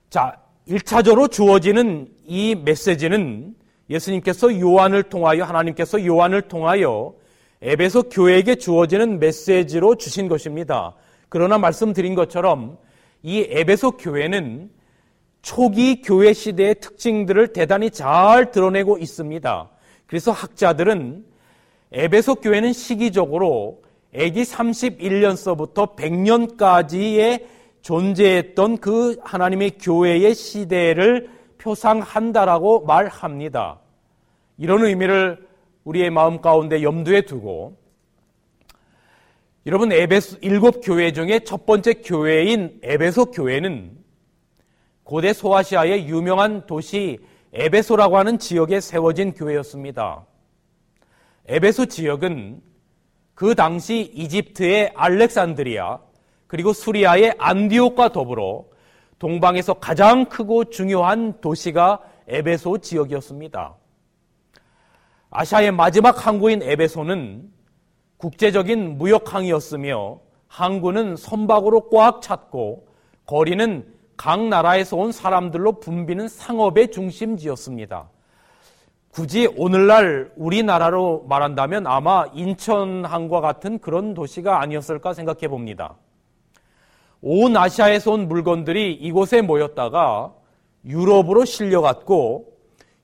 자, 0.10 0.42
1차적으로 0.68 1.30
주어지는 1.30 2.08
이 2.26 2.56
메시지는 2.56 3.56
예수님께서 3.90 4.60
요한을 4.60 5.04
통하여 5.04 5.44
하나님께서 5.44 6.04
요한을 6.06 6.44
통하여 6.44 7.14
에베소 7.62 8.04
교회에게 8.04 8.56
주어지는 8.56 9.20
메시지로 9.20 9.96
주신 9.96 10.28
것입니다. 10.28 10.96
그러나 11.30 11.58
말씀드린 11.58 12.16
것처럼 12.16 12.78
이 13.22 13.46
에베소 13.50 13.92
교회는 13.98 14.70
초기 15.46 16.02
교회 16.02 16.34
시대의 16.34 16.80
특징들을 16.80 17.54
대단히 17.54 17.92
잘 17.92 18.50
드러내고 18.50 18.98
있습니다. 18.98 19.70
그래서 20.08 20.32
학자들은 20.32 21.24
에베소 21.92 22.36
교회는 22.36 22.74
시기적으로 22.74 23.84
AD 24.16 24.42
31년서부터 24.42 25.96
100년까지의 25.96 27.46
존재했던 27.84 28.80
그 28.80 29.18
하나님의 29.22 29.78
교회의 29.80 30.34
시대를 30.34 31.30
표상한다라고 31.60 32.84
말합니다. 32.86 33.80
이런 34.58 34.84
의미를 34.84 35.48
우리의 35.84 36.10
마음 36.10 36.42
가운데 36.42 36.82
염두에 36.82 37.22
두고 37.22 37.78
여러분 39.68 39.92
에베소 39.92 40.38
일곱 40.42 40.82
교회 40.82 41.14
중에 41.14 41.42
첫 41.42 41.68
번째 41.68 41.94
교회인 41.94 42.80
에베소 42.82 43.26
교회는 43.26 44.05
고대 45.06 45.34
소아시아의 45.34 46.08
유명한 46.08 46.66
도시 46.66 47.20
에베소라고 47.54 48.18
하는 48.18 48.40
지역에 48.40 48.80
세워진 48.80 49.36
교회였습니다. 49.36 50.26
에베소 51.46 51.86
지역은 51.86 52.60
그 53.36 53.54
당시 53.54 54.12
이집트의 54.16 54.94
알렉산드리아 54.96 56.00
그리고 56.48 56.74
수리아의 56.74 57.36
안디옥과 57.38 58.14
더불어 58.14 58.66
동방에서 59.20 59.76
가장 59.76 60.26
크고 60.26 60.72
중요한 60.72 61.40
도시가 61.40 62.02
에베소 62.28 62.80
지역이었습니다. 62.80 63.76
아시아의 65.30 65.72
마지막 65.72 66.26
항구인 66.26 66.64
에베소는 66.64 67.48
국제적인 68.18 68.98
무역항이었으며 68.98 70.20
항구는 70.48 71.16
선박으로 71.16 71.90
꽉 71.90 72.24
찼고 72.24 72.88
거리는 73.28 73.95
각 74.18 74.48
나라에서 74.48 74.98
온 74.98 75.12
사람들로 75.12 75.80
붐비는 75.80 76.28
상업의 76.28 76.92
중심지였습니다. 76.92 78.10
굳이 79.12 79.48
오늘날 79.56 80.32
우리나라로 80.36 81.26
말한다면 81.30 81.88
아마 81.88 82.26
인천항과 82.34 83.40
같은 83.40 83.80
그런 83.80 84.14
도시가 84.14 84.62
아니었을까 84.62 85.14
생각해 85.14 85.48
봅니다. 85.48 85.96
온 87.22 87.56
아시아에서 87.56 88.12
온 88.12 88.28
물건들이 88.28 88.94
이곳에 88.94 89.42
모였다가 89.42 90.34
유럽으로 90.86 91.46
실려갔고 91.46 92.54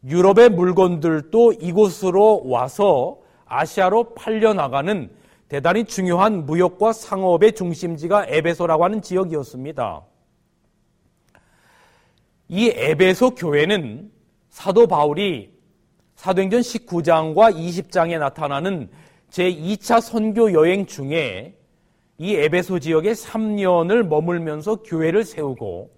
유럽의 0.03 0.49
물건들도 0.49 1.53
이곳으로 1.53 2.43
와서 2.45 3.17
아시아로 3.45 4.13
팔려나가는 4.13 5.09
대단히 5.47 5.85
중요한 5.85 6.45
무역과 6.45 6.93
상업의 6.93 7.53
중심지가 7.53 8.25
에베소라고 8.27 8.83
하는 8.83 9.01
지역이었습니다. 9.01 10.01
이 12.53 12.69
에베소 12.75 13.35
교회는 13.35 14.11
사도 14.49 14.85
바울이 14.85 15.53
사도행전 16.15 16.59
19장과 16.59 17.55
20장에 17.55 18.19
나타나는 18.19 18.89
제2차 19.29 20.01
선교 20.01 20.51
여행 20.51 20.85
중에 20.85 21.55
이 22.17 22.35
에베소 22.35 22.79
지역에 22.79 23.13
3년을 23.13 24.05
머물면서 24.05 24.83
교회를 24.83 25.23
세우고 25.23 25.91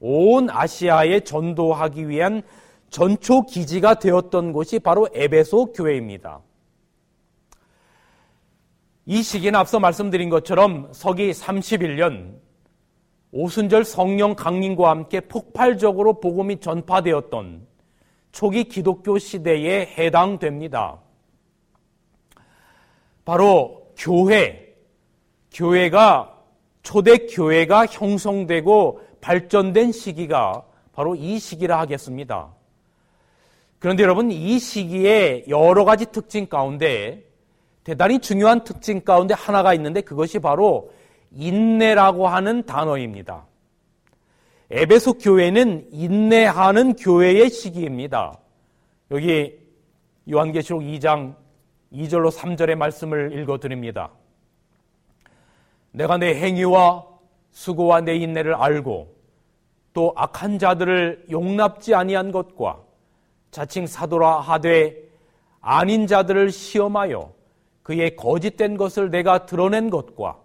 온 0.00 0.48
아시아에 0.48 1.20
전도하기 1.20 2.08
위한 2.08 2.44
전초 2.88 3.42
기지가 3.42 3.96
되었던 3.96 4.52
곳이 4.52 4.78
바로 4.78 5.06
에베소 5.12 5.72
교회입니다. 5.72 6.40
이 9.04 9.22
시기는 9.22 9.54
앞서 9.54 9.78
말씀드린 9.78 10.30
것처럼 10.30 10.88
서기 10.92 11.30
31년 11.32 12.36
오순절 13.32 13.84
성령 13.84 14.34
강림과 14.34 14.90
함께 14.90 15.20
폭발적으로 15.20 16.20
복음이 16.20 16.60
전파되었던 16.60 17.66
초기 18.32 18.64
기독교 18.64 19.18
시대에 19.18 19.86
해당됩니다. 19.96 20.98
바로 23.24 23.92
교회, 23.96 24.74
교회가 25.52 26.36
초대 26.82 27.26
교회가 27.26 27.86
형성되고 27.86 29.00
발전된 29.20 29.92
시기가 29.92 30.64
바로 30.92 31.14
이 31.14 31.38
시기라 31.38 31.78
하겠습니다. 31.78 32.52
그런데 33.78 34.02
여러분 34.02 34.30
이 34.30 34.58
시기에 34.58 35.44
여러 35.48 35.84
가지 35.84 36.06
특징 36.06 36.46
가운데 36.46 37.24
대단히 37.84 38.18
중요한 38.18 38.64
특징 38.64 39.00
가운데 39.00 39.34
하나가 39.34 39.72
있는데 39.74 40.00
그것이 40.00 40.38
바로 40.38 40.90
인내라고 41.32 42.28
하는 42.28 42.64
단어입니다. 42.64 43.46
에베소 44.70 45.14
교회는 45.14 45.88
인내하는 45.90 46.94
교회의 46.94 47.50
시기입니다. 47.50 48.38
여기 49.10 49.58
요한계시록 50.30 50.82
2장 50.82 51.34
2절로 51.92 52.30
3절의 52.30 52.76
말씀을 52.76 53.38
읽어 53.38 53.58
드립니다. 53.58 54.10
내가 55.92 56.18
내 56.18 56.34
행위와 56.34 57.04
수고와 57.50 58.00
내 58.00 58.14
인내를 58.14 58.54
알고 58.54 59.12
또 59.92 60.12
악한 60.14 60.60
자들을 60.60 61.26
용납지 61.30 61.94
아니한 61.94 62.30
것과 62.30 62.80
자칭 63.50 63.86
사도라 63.86 64.38
하되 64.38 64.96
아닌 65.60 66.06
자들을 66.06 66.52
시험하여 66.52 67.32
그의 67.82 68.14
거짓된 68.14 68.76
것을 68.76 69.10
내가 69.10 69.46
드러낸 69.46 69.90
것과 69.90 70.38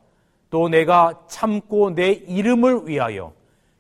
또 0.56 0.70
내가 0.70 1.26
참고 1.28 1.94
내 1.94 2.12
이름을 2.14 2.88
위하여 2.88 3.34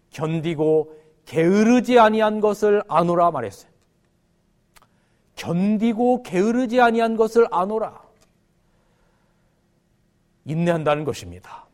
견디고 0.09 0.99
게으르지 1.23 1.97
아니한 1.99 2.41
것을 2.41 2.83
아노라 2.89 3.31
말했어요. 3.31 3.71
견디고 5.38 6.23
게으르지 6.23 6.81
아니한 6.81 7.15
것을 7.15 7.47
아노라. 7.49 8.03
인내한다는 10.43 11.05
것입니다. 11.05 11.65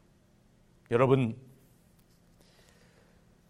여러분, 0.92 1.36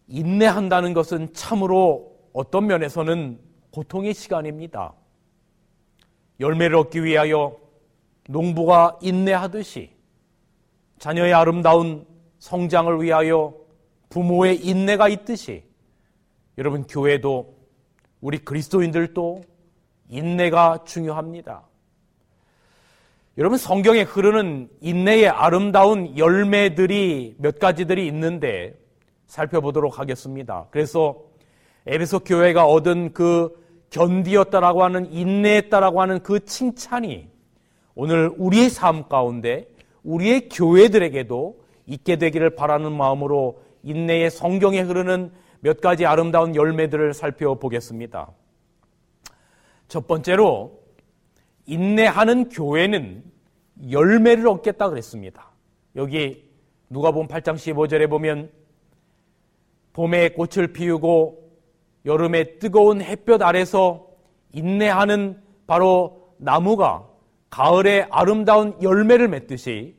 인내한다는 0.08 0.94
것은 0.94 1.34
참으로 1.34 2.18
어떤 2.32 2.66
면에서는 2.68 3.42
고통의 3.72 4.14
시간입니다. 4.14 4.94
열매를 6.40 6.78
얻기 6.78 7.04
위하여 7.04 7.58
농부가 8.30 8.98
인내하듯이 9.02 10.00
자녀의 11.02 11.34
아름다운 11.34 12.06
성장을 12.38 13.02
위하여 13.02 13.56
부모의 14.10 14.58
인내가 14.58 15.10
있듯이 15.10 15.64
여러분 16.60 16.86
교회도 16.86 17.56
우리 18.22 18.38
그리스도인들도 18.38 19.42
인내가 20.10 20.84
중요합니다. 20.86 21.64
여러분 23.40 23.58
성경에 23.58 24.04
흐르는 24.04 24.70
인내의 24.80 25.28
아름다운 25.28 26.16
열매들이 26.20 27.38
몇 27.40 27.58
가지들이 27.58 28.06
있는데 28.06 28.80
살펴보도록 29.26 29.98
하겠습니다. 29.98 30.68
그래서 30.70 31.20
에베소 31.88 32.20
교회가 32.20 32.68
얻은 32.68 33.14
그 33.14 33.60
견디었다라고 33.90 34.84
하는 34.84 35.12
인내했다라고 35.12 36.00
하는 36.00 36.22
그 36.22 36.46
칭찬이 36.46 37.28
오늘 37.96 38.32
우리의 38.38 38.70
삶 38.70 39.10
가운데 39.10 39.66
우리의 40.04 40.50
교회들에게도 40.50 41.62
있게 41.86 42.16
되기를 42.16 42.56
바라는 42.56 42.92
마음으로 42.92 43.62
인내의 43.84 44.30
성경에 44.32 44.82
흐르는 44.82 45.32
몇 45.62 45.82
가지 45.82 46.06
아름다운 46.06 46.56
열매들을 46.56 47.14
살펴보겠습니다. 47.14 48.32
첫 49.88 50.08
번째로 50.08 50.82
인내하는 51.66 52.50
교회는 52.50 53.24
열매를 53.90 54.48
얻겠다 54.48 54.90
그랬습니다. 54.90 55.52
여기 55.96 56.50
누가 56.90 57.12
본 57.12 57.28
8장 57.28 57.56
15절에 57.56 58.10
보면 58.10 58.52
봄에 59.94 60.30
꽃을 60.30 60.74
피우고 60.74 61.52
여름에 62.06 62.58
뜨거운 62.58 63.02
햇볕 63.02 63.42
아래서 63.42 64.08
인내하는 64.54 65.42
바로 65.68 66.34
나무가 66.38 67.08
가을에 67.52 68.08
아름다운 68.10 68.82
열매를 68.82 69.28
맺듯이 69.28 69.94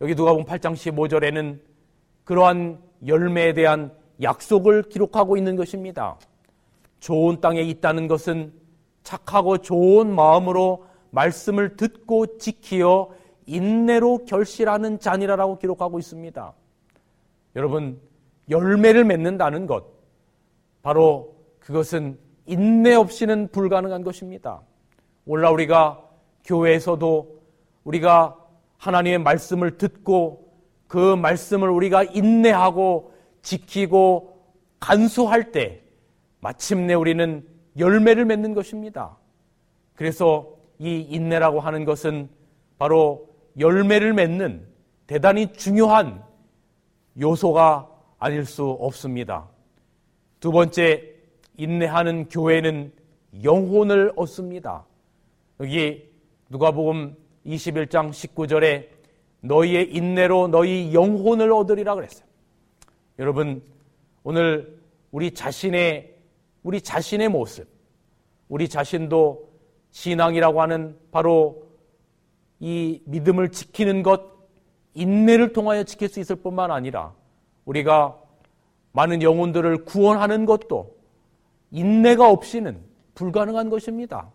여기 0.00 0.14
누가 0.14 0.34
본 0.34 0.44
8장 0.44 0.74
15절에는 0.74 1.58
그러한 2.24 2.80
열매에 3.06 3.54
대한 3.54 3.92
약속을 4.20 4.84
기록하고 4.84 5.36
있는 5.36 5.56
것입니다. 5.56 6.18
좋은 7.00 7.40
땅에 7.40 7.62
있다는 7.62 8.06
것은 8.06 8.52
착하고 9.02 9.58
좋은 9.58 10.14
마음으로 10.14 10.84
말씀을 11.10 11.76
듣고 11.76 12.38
지키어 12.38 13.10
인내로 13.46 14.24
결실하는 14.26 15.00
잔이라고 15.00 15.58
기록하고 15.58 15.98
있습니다. 15.98 16.52
여러분, 17.56 18.00
열매를 18.50 19.04
맺는다는 19.04 19.66
것, 19.66 19.84
바로 20.82 21.34
그것은 21.58 22.18
인내 22.46 22.94
없이는 22.94 23.48
불가능한 23.48 24.04
것입니다. 24.04 24.60
올라 25.26 25.50
우리가 25.50 26.11
교회에서도 26.44 27.42
우리가 27.84 28.36
하나님의 28.78 29.18
말씀을 29.18 29.78
듣고 29.78 30.52
그 30.88 31.16
말씀을 31.16 31.70
우리가 31.70 32.04
인내하고 32.04 33.12
지키고 33.42 34.42
간수할 34.80 35.52
때 35.52 35.82
마침내 36.40 36.94
우리는 36.94 37.46
열매를 37.78 38.24
맺는 38.24 38.54
것입니다. 38.54 39.16
그래서 39.94 40.56
이 40.78 41.00
인내라고 41.00 41.60
하는 41.60 41.84
것은 41.84 42.28
바로 42.78 43.28
열매를 43.58 44.12
맺는 44.12 44.66
대단히 45.06 45.52
중요한 45.52 46.22
요소가 47.20 47.88
아닐 48.18 48.44
수 48.44 48.68
없습니다. 48.68 49.48
두 50.40 50.50
번째, 50.50 51.14
인내하는 51.56 52.28
교회는 52.28 52.92
영혼을 53.44 54.12
얻습니다. 54.16 54.84
여기 55.60 56.11
누가복음 56.52 57.16
21장 57.46 58.10
19절에 58.10 58.86
너희의 59.40 59.90
인내로 59.90 60.48
너희 60.48 60.92
영혼을 60.92 61.50
얻으리라 61.50 61.94
그랬어요. 61.94 62.26
여러분, 63.18 63.62
오늘 64.22 64.78
우리 65.12 65.30
자신의 65.30 66.14
우리 66.62 66.82
자신의 66.82 67.30
모습, 67.30 67.66
우리 68.50 68.68
자신도 68.68 69.50
신앙이라고 69.92 70.60
하는 70.60 70.98
바로 71.10 71.68
이 72.60 73.00
믿음을 73.06 73.48
지키는 73.48 74.02
것, 74.02 74.22
인내를 74.92 75.54
통하여 75.54 75.84
지킬 75.84 76.08
수 76.08 76.20
있을 76.20 76.36
뿐만 76.36 76.70
아니라 76.70 77.14
우리가 77.64 78.18
많은 78.92 79.22
영혼들을 79.22 79.86
구원하는 79.86 80.44
것도 80.44 80.94
인내가 81.70 82.28
없이는 82.28 82.78
불가능한 83.14 83.70
것입니다. 83.70 84.30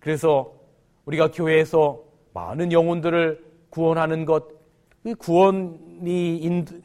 그래서 0.00 0.63
우리가 1.06 1.30
교회에서 1.30 2.02
많은 2.32 2.72
영혼들을 2.72 3.44
구원하는 3.70 4.24
것, 4.24 4.44
구원이 5.18 6.38
인도, 6.38 6.76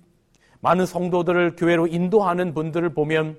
많은 0.62 0.86
성도들을 0.86 1.56
교회로 1.56 1.88
인도하는 1.88 2.54
분들을 2.54 2.94
보면 2.94 3.38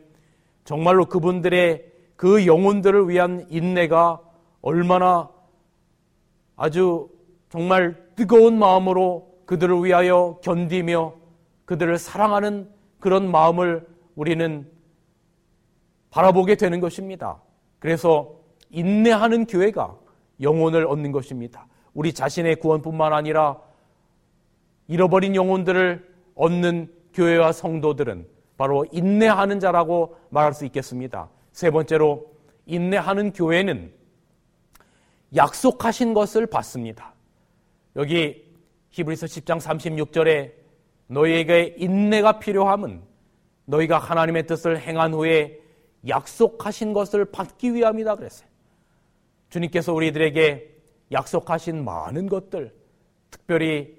정말로 0.64 1.06
그분들의 1.06 1.84
그 2.16 2.46
영혼들을 2.46 3.08
위한 3.08 3.46
인내가 3.50 4.20
얼마나 4.62 5.28
아주 6.56 7.08
정말 7.48 7.96
뜨거운 8.14 8.58
마음으로 8.58 9.30
그들을 9.46 9.84
위하여 9.84 10.38
견디며 10.42 11.14
그들을 11.64 11.98
사랑하는 11.98 12.70
그런 12.98 13.30
마음을 13.30 13.86
우리는 14.14 14.70
바라보게 16.10 16.56
되는 16.56 16.80
것입니다. 16.80 17.40
그래서 17.78 18.34
인내하는 18.70 19.46
교회가 19.46 19.96
영혼을 20.40 20.86
얻는 20.86 21.12
것입니다. 21.12 21.66
우리 21.94 22.12
자신의 22.12 22.56
구원뿐만 22.56 23.12
아니라 23.12 23.58
잃어버린 24.88 25.34
영혼들을 25.34 26.08
얻는 26.34 26.92
교회와 27.14 27.52
성도들은 27.52 28.26
바로 28.56 28.84
인내하는 28.92 29.60
자라고 29.60 30.16
말할 30.30 30.52
수 30.52 30.64
있겠습니다. 30.66 31.30
세 31.52 31.70
번째로 31.70 32.30
인내하는 32.66 33.32
교회는 33.32 33.92
약속하신 35.34 36.14
것을 36.14 36.46
받습니다. 36.46 37.14
여기 37.96 38.44
히브리서 38.90 39.26
10장 39.26 39.60
36절에 39.60 40.52
너희에게 41.06 41.74
인내가 41.78 42.38
필요함은 42.38 43.02
너희가 43.64 43.98
하나님의 43.98 44.46
뜻을 44.46 44.80
행한 44.80 45.14
후에 45.14 45.60
약속하신 46.06 46.92
것을 46.92 47.24
받기 47.24 47.74
위함이다 47.74 48.16
그랬어요. 48.16 48.49
주님께서 49.50 49.92
우리들에게 49.92 50.70
약속하신 51.12 51.84
많은 51.84 52.28
것들, 52.28 52.72
특별히 53.30 53.96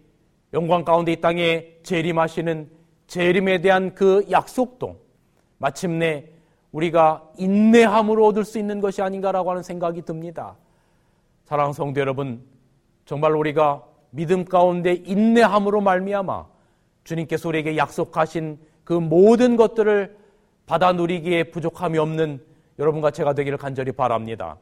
영광 0.54 0.84
가운데 0.84 1.14
이 1.14 1.22
땅에 1.22 1.78
재림하시는 1.84 2.70
재림에 3.08 3.62
대한 3.62 3.94
그 3.94 4.26
약속도 4.32 4.98
마침내 5.58 6.30
우리가 6.72 7.30
인내함으로 7.38 8.26
얻을 8.28 8.46
수 8.46 8.58
있는 8.58 8.80
것이 8.80 9.02
아닌가라고 9.02 9.52
하는 9.52 9.62
생각이 9.62 10.04
듭니다. 10.04 10.56
사랑하는 11.44 11.74
성도 11.74 12.00
여러분, 12.00 12.42
정말 13.06 13.36
우리가 13.36 13.84
믿음 14.12 14.46
가운데 14.46 14.94
인내함으로 14.94 15.82
말미암아 15.82 16.46
주님께서 17.04 17.50
우리에게 17.50 17.76
약속하신 17.76 18.58
그 18.84 18.94
모든 18.94 19.58
것들을 19.58 20.18
받아 20.66 20.94
누리기에 20.94 21.46
부족함이 21.46 21.98
없는 21.98 22.42
여러분과 22.80 23.12
제가 23.12 23.34
되기를 23.34 23.58
간절히 23.58 23.92
바랍니다. 23.92 24.58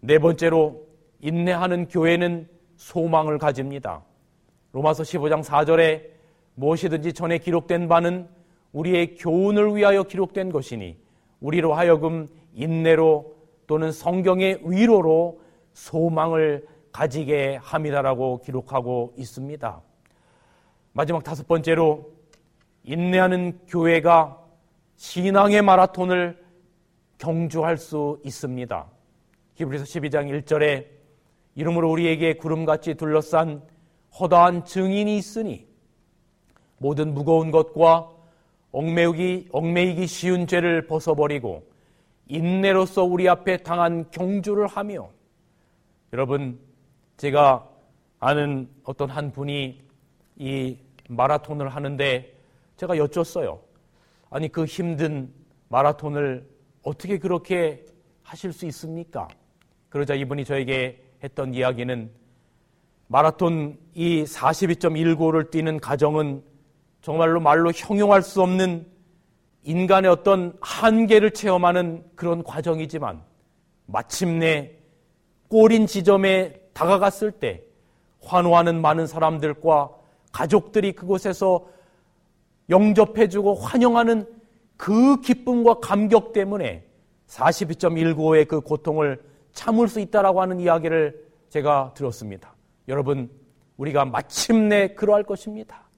네 0.00 0.18
번째로 0.18 0.86
인내하는 1.20 1.88
교회는 1.88 2.48
소망을 2.76 3.38
가집니다. 3.38 4.02
로마서 4.72 5.02
15장 5.02 5.44
4절에 5.44 6.08
무엇이든지 6.54 7.12
전에 7.12 7.38
기록된 7.38 7.88
바는 7.88 8.28
우리의 8.72 9.16
교훈을 9.16 9.74
위하여 9.74 10.04
기록된 10.04 10.50
것이니 10.50 10.96
우리로 11.40 11.74
하여금 11.74 12.28
인내로 12.54 13.34
또는 13.66 13.92
성경의 13.92 14.60
위로로 14.64 15.40
소망을 15.74 16.66
가지게 16.92 17.56
함이다라고 17.60 18.40
기록하고 18.40 19.12
있습니다. 19.16 19.80
마지막 20.92 21.22
다섯 21.22 21.46
번째로 21.46 22.10
인내하는 22.84 23.58
교회가 23.68 24.38
신앙의 24.96 25.62
마라톤을 25.62 26.42
경주할 27.18 27.76
수 27.76 28.18
있습니다. 28.24 28.86
히브리서 29.60 29.84
12장 29.84 30.42
1절에 30.42 30.86
이름으로 31.54 31.90
우리에게 31.90 32.34
구름같이 32.34 32.94
둘러싼 32.94 33.62
허다한 34.18 34.64
증인이 34.64 35.18
있으니 35.18 35.66
모든 36.78 37.12
무거운 37.12 37.50
것과 37.50 38.10
얽매이기, 38.72 39.48
얽매이기 39.52 40.06
쉬운 40.06 40.46
죄를 40.46 40.86
벗어버리고 40.86 41.68
인내로서 42.26 43.04
우리 43.04 43.28
앞에 43.28 43.58
당한 43.58 44.10
경주를 44.10 44.66
하며 44.66 45.10
여러분 46.14 46.58
제가 47.18 47.68
아는 48.18 48.66
어떤 48.84 49.10
한 49.10 49.30
분이 49.30 49.82
이 50.36 50.78
마라톤을 51.08 51.68
하는데 51.68 52.34
제가 52.76 52.96
여쭸어요. 52.96 53.60
아니 54.30 54.48
그 54.48 54.64
힘든 54.64 55.30
마라톤을 55.68 56.48
어떻게 56.82 57.18
그렇게 57.18 57.84
하실 58.22 58.52
수 58.54 58.64
있습니까? 58.66 59.28
그러자 59.90 60.14
이분이 60.14 60.44
저에게 60.44 61.02
했던 61.22 61.52
이야기는 61.52 62.10
마라톤 63.08 63.76
이 63.92 64.22
42.195를 64.22 65.50
뛰는 65.50 65.80
과정은 65.80 66.42
정말로 67.02 67.40
말로 67.40 67.72
형용할 67.74 68.22
수 68.22 68.40
없는 68.40 68.86
인간의 69.64 70.10
어떤 70.10 70.56
한계를 70.60 71.32
체험하는 71.32 72.04
그런 72.14 72.44
과정이지만 72.44 73.20
마침내 73.86 74.70
꼬린 75.48 75.86
지점에 75.86 76.54
다가갔을 76.72 77.32
때 77.32 77.62
환호하는 78.22 78.80
많은 78.80 79.08
사람들과 79.08 79.90
가족들이 80.30 80.92
그곳에서 80.92 81.66
영접해주고 82.68 83.56
환영하는 83.56 84.24
그 84.76 85.20
기쁨과 85.20 85.80
감격 85.80 86.32
때문에 86.32 86.84
42.195의 87.26 88.46
그 88.46 88.60
고통을 88.60 89.29
참을 89.52 89.88
수 89.88 90.00
있다라고 90.00 90.40
하는 90.40 90.60
이야기를 90.60 91.24
제가 91.48 91.92
들었습니다. 91.94 92.54
여러분, 92.88 93.30
우리가 93.76 94.04
마침내 94.04 94.88
그러할 94.94 95.24
것입니다. 95.24 95.88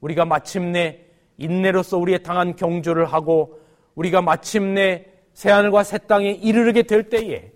우리가 0.00 0.24
마침내 0.24 1.00
인내로서 1.38 1.98
우리의 1.98 2.22
당한 2.22 2.56
경주를 2.56 3.06
하고 3.06 3.58
우리가 3.94 4.22
마침내 4.22 5.06
새하늘과 5.32 5.82
새 5.84 5.98
땅에 5.98 6.30
이르게 6.30 6.82
될 6.82 7.08
때에 7.08 7.52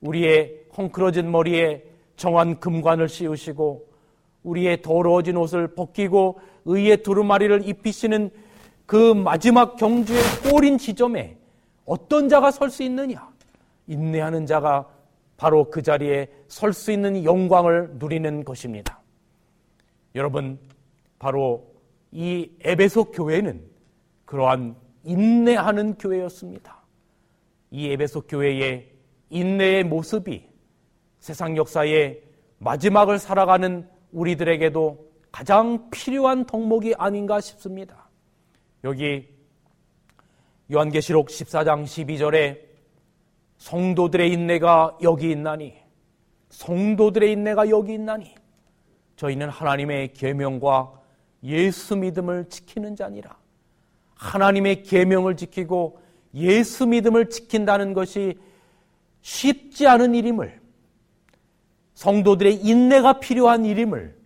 우리의 0.00 0.64
헝클어진 0.76 1.30
머리에 1.30 1.84
정한 2.16 2.60
금관을 2.60 3.08
씌우시고 3.08 3.86
우리의 4.42 4.82
더러워진 4.82 5.36
옷을 5.36 5.74
벗기고 5.74 6.40
의의 6.64 7.02
두루마리를 7.02 7.66
입히시는 7.68 8.30
그 8.86 9.12
마지막 9.14 9.76
경주의 9.76 10.20
꼬린 10.50 10.78
지점에 10.78 11.36
어떤 11.84 12.28
자가 12.28 12.50
설 12.50 12.70
수 12.70 12.82
있느냐? 12.82 13.29
인내하는 13.90 14.46
자가 14.46 14.88
바로 15.36 15.68
그 15.70 15.82
자리에 15.82 16.28
설 16.48 16.72
수 16.72 16.92
있는 16.92 17.24
영광을 17.24 17.90
누리는 17.94 18.44
것입니다. 18.44 19.00
여러분, 20.14 20.58
바로 21.18 21.74
이 22.12 22.50
에베소 22.60 23.12
교회는 23.12 23.62
그러한 24.24 24.76
인내하는 25.04 25.94
교회였습니다. 25.94 26.80
이 27.70 27.90
에베소 27.90 28.22
교회의 28.22 28.90
인내의 29.30 29.84
모습이 29.84 30.48
세상 31.20 31.56
역사의 31.56 32.22
마지막을 32.58 33.18
살아가는 33.18 33.88
우리들에게도 34.12 35.10
가장 35.32 35.88
필요한 35.90 36.44
덕목이 36.44 36.94
아닌가 36.98 37.40
싶습니다. 37.40 38.08
여기 38.84 39.28
요한계시록 40.72 41.28
14장 41.28 41.84
12절에 41.84 42.69
성도들의 43.60 44.32
인내가 44.32 44.96
여기 45.02 45.30
있나니 45.30 45.74
성도들의 46.48 47.30
인내가 47.32 47.68
여기 47.68 47.92
있나니 47.92 48.34
저희는 49.16 49.50
하나님의 49.50 50.14
계명과 50.14 50.98
예수 51.42 51.94
믿음을 51.94 52.48
지키는 52.48 52.96
자니라. 52.96 53.36
하나님의 54.14 54.82
계명을 54.82 55.36
지키고 55.36 56.00
예수 56.34 56.86
믿음을 56.86 57.28
지킨다는 57.28 57.92
것이 57.92 58.38
쉽지 59.20 59.86
않은 59.86 60.14
일임을 60.14 60.58
성도들의 61.92 62.62
인내가 62.62 63.20
필요한 63.20 63.66
일임을 63.66 64.18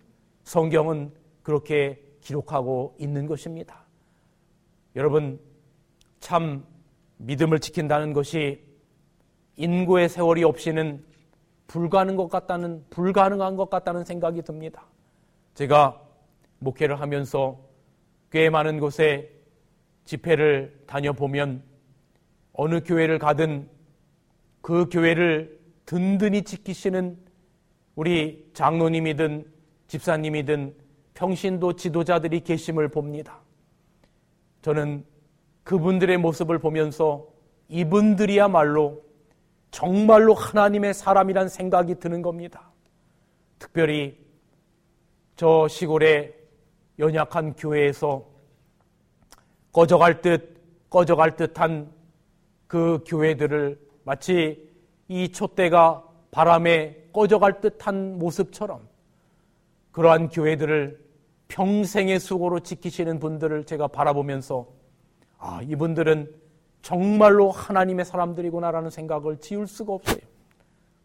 성경은 0.44 1.12
그렇게 1.42 2.00
기록하고 2.20 2.94
있는 3.00 3.26
것입니다. 3.26 3.84
여러분, 4.94 5.40
참 6.20 6.64
믿음을 7.16 7.58
지킨다는 7.58 8.12
것이 8.12 8.73
인고의 9.56 10.08
세월이 10.08 10.44
없이는 10.44 11.04
불가능한 11.66 12.16
것 12.16 12.28
같다는, 12.28 12.84
불가능한 12.90 13.56
것 13.56 13.70
같다는 13.70 14.04
생각이 14.04 14.42
듭니다. 14.42 14.84
제가 15.54 16.00
목회를 16.58 17.00
하면서 17.00 17.58
꽤 18.30 18.50
많은 18.50 18.80
곳에 18.80 19.30
집회를 20.04 20.82
다녀보면 20.86 21.62
어느 22.52 22.80
교회를 22.82 23.18
가든 23.18 23.68
그 24.60 24.88
교회를 24.90 25.60
든든히 25.86 26.42
지키시는 26.42 27.18
우리 27.94 28.50
장로님이든 28.54 29.46
집사님이든 29.86 30.74
평신도 31.14 31.74
지도자들이 31.74 32.40
계심을 32.40 32.88
봅니다. 32.88 33.40
저는 34.62 35.04
그분들의 35.62 36.16
모습을 36.18 36.58
보면서 36.58 37.28
이분들이야말로 37.68 39.03
정말로 39.74 40.34
하나님의 40.34 40.94
사람이란 40.94 41.48
생각이 41.48 41.96
드는 41.96 42.22
겁니다. 42.22 42.70
특별히 43.58 44.16
저 45.34 45.66
시골의 45.66 46.32
연약한 47.00 47.54
교회에서 47.54 48.24
꺼져갈 49.72 50.22
듯, 50.22 50.88
꺼져갈 50.88 51.34
듯한 51.34 51.90
그 52.68 53.02
교회들을 53.04 53.80
마치 54.04 54.72
이 55.08 55.32
촛대가 55.32 56.08
바람에 56.30 57.08
꺼져갈 57.12 57.60
듯한 57.60 58.20
모습처럼 58.20 58.88
그러한 59.90 60.28
교회들을 60.28 61.04
평생의 61.48 62.20
수고로 62.20 62.60
지키시는 62.60 63.18
분들을 63.18 63.64
제가 63.64 63.88
바라보면서 63.88 64.68
아, 65.36 65.62
이분들은 65.64 66.43
정말로 66.84 67.50
하나님의 67.50 68.04
사람들이구나라는 68.04 68.90
생각을 68.90 69.38
지울 69.38 69.66
수가 69.66 69.94
없어요. 69.94 70.20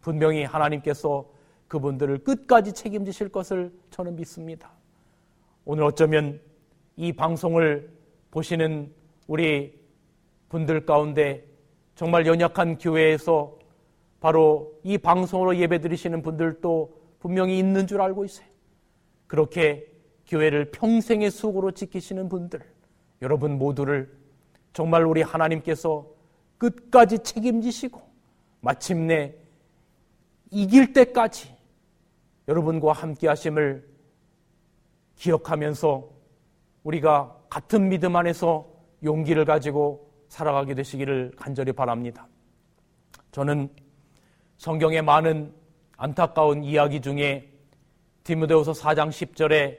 분명히 0.01 0.43
하나님께서 0.43 1.25
그분들을 1.69 2.25
끝까지 2.25 2.73
책임지실 2.73 3.29
것을 3.29 3.71
저는 3.89 4.17
믿습니다. 4.17 4.71
오늘 5.63 5.85
어쩌면 5.85 6.41
이 6.97 7.13
방송을 7.13 7.89
보시는 8.29 8.93
우리 9.27 9.79
분들 10.49 10.85
가운데 10.85 11.47
정말 11.95 12.25
연약한 12.25 12.77
교회에서 12.77 13.57
바로 14.19 14.77
이 14.83 14.97
방송으로 14.97 15.55
예배 15.55 15.79
드리시는 15.79 16.21
분들도 16.21 16.93
분명히 17.19 17.57
있는 17.57 17.87
줄 17.87 18.01
알고 18.01 18.25
있어요. 18.25 18.47
그렇게 19.27 19.87
교회를 20.27 20.71
평생의 20.71 21.31
수고로 21.31 21.71
지키시는 21.71 22.27
분들, 22.27 22.59
여러분 23.21 23.57
모두를 23.57 24.18
정말 24.73 25.05
우리 25.05 25.21
하나님께서 25.21 26.05
끝까지 26.57 27.19
책임지시고 27.19 28.01
마침내 28.61 29.33
이길 30.51 30.93
때까지 30.93 31.55
여러분과 32.47 32.91
함께 32.93 33.27
하심을 33.27 33.87
기억하면서 35.15 36.09
우리가 36.83 37.37
같은 37.49 37.89
믿음 37.89 38.15
안에서 38.15 38.67
용기를 39.03 39.45
가지고 39.45 40.11
살아가게 40.27 40.75
되시기를 40.75 41.33
간절히 41.37 41.71
바랍니다. 41.71 42.27
저는 43.31 43.69
성경의 44.57 45.01
많은 45.01 45.53
안타까운 45.97 46.63
이야기 46.63 47.01
중에 47.01 47.51
디모데후서 48.23 48.73
4장 48.73 49.09
10절에 49.09 49.77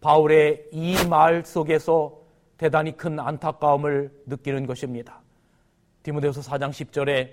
바울의 0.00 0.68
이 0.72 0.94
말 1.08 1.44
속에서 1.44 2.20
대단히 2.58 2.96
큰 2.96 3.18
안타까움을 3.18 4.22
느끼는 4.26 4.66
것입니다. 4.66 5.20
디모데후서 6.02 6.40
4장 6.40 6.70
10절에 6.70 7.30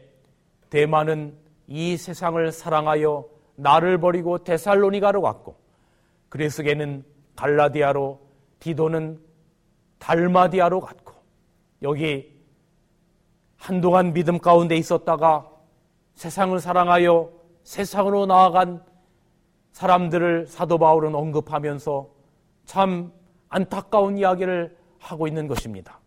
대만은 0.69 1.37
이 1.67 1.95
세상을 1.97 2.51
사랑하여 2.51 3.25
나를 3.55 3.99
버리고 3.99 4.43
데살로니가로 4.43 5.21
갔고 5.21 5.55
그레스게는 6.29 7.05
갈라디아로 7.35 8.19
디도는 8.59 9.19
달마디아로 9.99 10.81
갔고 10.81 11.13
여기 11.83 12.33
한동안 13.57 14.13
믿음 14.13 14.39
가운데 14.39 14.75
있었다가 14.75 15.49
세상을 16.15 16.59
사랑하여 16.59 17.31
세상으로 17.63 18.25
나아간 18.25 18.83
사람들을 19.71 20.47
사도 20.47 20.77
바울은 20.77 21.15
언급하면서 21.15 22.09
참 22.65 23.11
안타까운 23.49 24.17
이야기를 24.17 24.75
하고 25.03 25.27
있는 25.27 25.47
것입니다. 25.47 25.99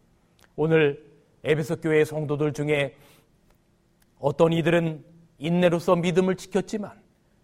오늘 0.56 1.04
에베소 1.44 1.76
교회의 1.76 2.06
성도들 2.06 2.52
중에 2.52 2.96
어떤 4.18 4.52
이들은 4.52 5.04
인내로서 5.38 5.96
믿음을 5.96 6.34
지켰지만 6.36 6.90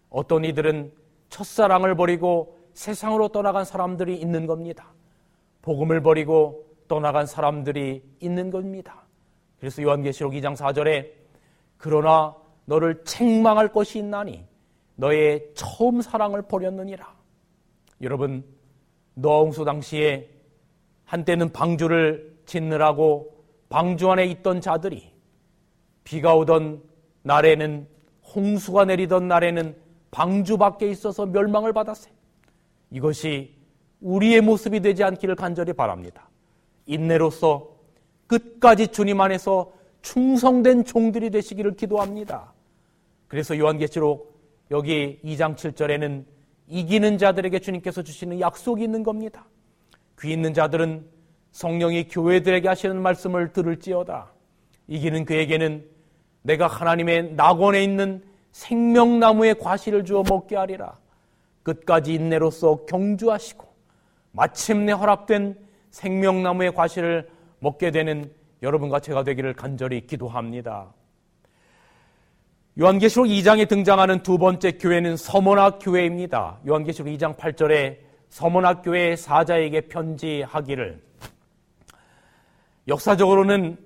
어떤 0.08 0.44
이들은 0.44 0.92
첫사랑을 1.28 1.94
버리고 1.94 2.58
세상으로 2.72 3.28
떠나간 3.28 3.64
사람들이 3.64 4.16
있는 4.16 4.46
겁니다. 4.46 4.92
복음을 5.60 6.00
버리고 6.00 6.66
떠나간 6.88 7.26
사람들이 7.26 8.02
있는 8.20 8.50
겁니다. 8.50 9.04
그래서 9.60 9.82
요한계시록 9.82 10.32
2장 10.32 10.56
4절에 10.56 11.10
그러나 11.76 12.34
너를 12.64 13.04
책망할 13.04 13.68
것이 13.68 13.98
있나니 13.98 14.44
너의 14.96 15.50
처음 15.54 16.00
사랑을 16.00 16.42
버렸느니라. 16.42 17.14
여러분 18.00 18.44
노홍수 19.14 19.64
당시에 19.64 20.28
한때는 21.12 21.52
방주를 21.52 22.38
짓느라고 22.46 23.36
방주 23.68 24.10
안에 24.10 24.24
있던 24.28 24.62
자들이 24.62 25.12
비가 26.04 26.34
오던 26.34 26.82
날에는 27.22 27.86
홍수가 28.34 28.86
내리던 28.86 29.28
날에는 29.28 29.76
방주 30.10 30.56
밖에 30.56 30.88
있어서 30.90 31.26
멸망을 31.26 31.74
받았어요. 31.74 32.14
이것이 32.90 33.54
우리의 34.00 34.40
모습이 34.40 34.80
되지 34.80 35.04
않기를 35.04 35.36
간절히 35.36 35.74
바랍니다. 35.74 36.30
인내로서 36.86 37.76
끝까지 38.26 38.88
주님 38.88 39.20
안에서 39.20 39.70
충성된 40.00 40.86
종들이 40.86 41.28
되시기를 41.28 41.76
기도합니다. 41.76 42.54
그래서 43.28 43.58
요한계시록 43.58 44.32
여기 44.70 45.20
2장 45.22 45.56
7절에는 45.56 46.24
이기는 46.68 47.18
자들에게 47.18 47.58
주님께서 47.58 48.02
주시는 48.02 48.40
약속이 48.40 48.82
있는 48.82 49.02
겁니다. 49.02 49.46
귀 50.20 50.32
있는 50.32 50.54
자들은 50.54 51.06
성령이 51.52 52.08
교회들에게 52.08 52.66
하시는 52.66 53.00
말씀을 53.00 53.52
들을지어다. 53.52 54.32
이기는 54.88 55.24
그에게는 55.24 55.84
내가 56.42 56.66
하나님의 56.66 57.34
낙원에 57.34 57.82
있는 57.82 58.22
생명나무의 58.52 59.58
과실을 59.58 60.04
주어 60.04 60.22
먹게 60.28 60.56
하리라. 60.56 60.98
끝까지 61.62 62.14
인내로서 62.14 62.84
경주하시고 62.86 63.66
마침내 64.32 64.92
허락된 64.92 65.56
생명나무의 65.90 66.74
과실을 66.74 67.28
먹게 67.60 67.90
되는 67.90 68.32
여러분과 68.62 69.00
제가 69.00 69.24
되기를 69.24 69.54
간절히 69.54 70.06
기도합니다. 70.06 70.92
요한계시록 72.80 73.26
2장에 73.26 73.68
등장하는 73.68 74.22
두 74.22 74.38
번째 74.38 74.72
교회는 74.72 75.16
서문학 75.16 75.78
교회입니다. 75.82 76.58
요한계시록 76.66 77.12
2장 77.12 77.36
8절에 77.36 77.98
서문학 78.32 78.80
교회 78.82 79.14
사자에게 79.14 79.82
편지하기를 79.82 81.02
역사적으로는 82.88 83.76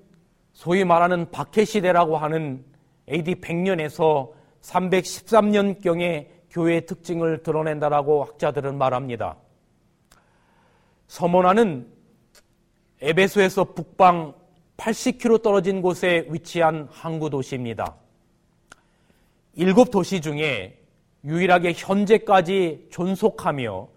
소위 0.53 0.85
말하는 0.85 1.33
박해 1.33 1.65
시대라고 1.65 2.17
하는 2.17 2.65
AD 3.11 3.41
100년에서 3.41 4.31
313년경의 4.63 6.29
교회의 6.51 6.87
특징을 6.87 7.43
드러낸다라고 7.43 8.23
학자들은 8.23 8.79
말합니다. 8.79 9.37
서모나는 11.09 11.93
에베소에서 13.01 13.75
북방 13.75 14.33
80km 14.77 15.43
떨어진 15.43 15.83
곳에 15.83 16.25
위치한 16.31 16.87
항구 16.93 17.31
도시입니다. 17.31 17.97
일곱 19.55 19.91
도시 19.91 20.21
중에 20.21 20.81
유일하게 21.25 21.73
현재까지 21.73 22.87
존속하며 22.93 23.96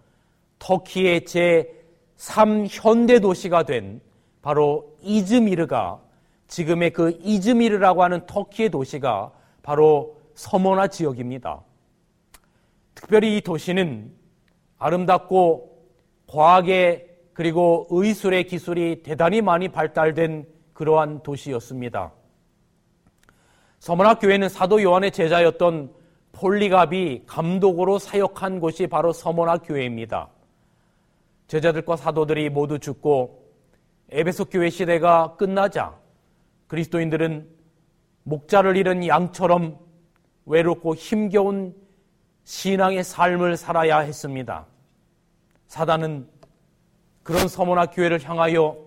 터키의 0.59 1.21
제3 1.21 2.67
현대 2.69 3.19
도시가 3.19 3.63
된 3.63 4.01
바로 4.41 4.95
이즈미르가 5.01 5.99
지금의 6.47 6.91
그 6.91 7.17
이즈미르라고 7.21 8.03
하는 8.03 8.25
터키의 8.25 8.69
도시가 8.69 9.31
바로 9.63 10.19
서모나 10.35 10.87
지역입니다. 10.87 11.61
특별히 12.95 13.37
이 13.37 13.41
도시는 13.41 14.11
아름답고 14.77 15.69
과학의 16.27 17.07
그리고 17.33 17.87
의술의 17.89 18.45
기술이 18.45 19.03
대단히 19.03 19.41
많이 19.41 19.69
발달된 19.69 20.45
그러한 20.73 21.23
도시였습니다. 21.23 22.11
서머나 23.79 24.15
교회는 24.15 24.49
사도 24.49 24.81
요한의 24.81 25.11
제자였던 25.11 25.93
폴리갑이 26.33 27.23
감독으로 27.25 27.99
사역한 27.99 28.59
곳이 28.59 28.87
바로 28.87 29.13
서머나 29.13 29.57
교회입니다. 29.59 30.29
제자들과 31.49 31.95
사도들이 31.95 32.49
모두 32.49 32.77
죽고 32.77 33.43
에베소 34.11 34.45
교회 34.45 34.69
시대가 34.69 35.35
끝나자 35.35 35.97
그리스도인들은 36.67 37.49
목자를 38.21 38.77
잃은 38.77 39.07
양처럼 39.07 39.79
외롭고 40.45 40.93
힘겨운 40.93 41.75
신앙의 42.43 43.03
삶을 43.03 43.57
살아야 43.57 43.99
했습니다. 43.99 44.67
사단은 45.65 46.29
그런 47.23 47.47
서머나 47.47 47.87
교회를 47.87 48.23
향하여 48.23 48.77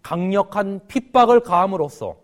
강력한 0.00 0.86
핍박을 0.86 1.40
가함으로써 1.40 2.16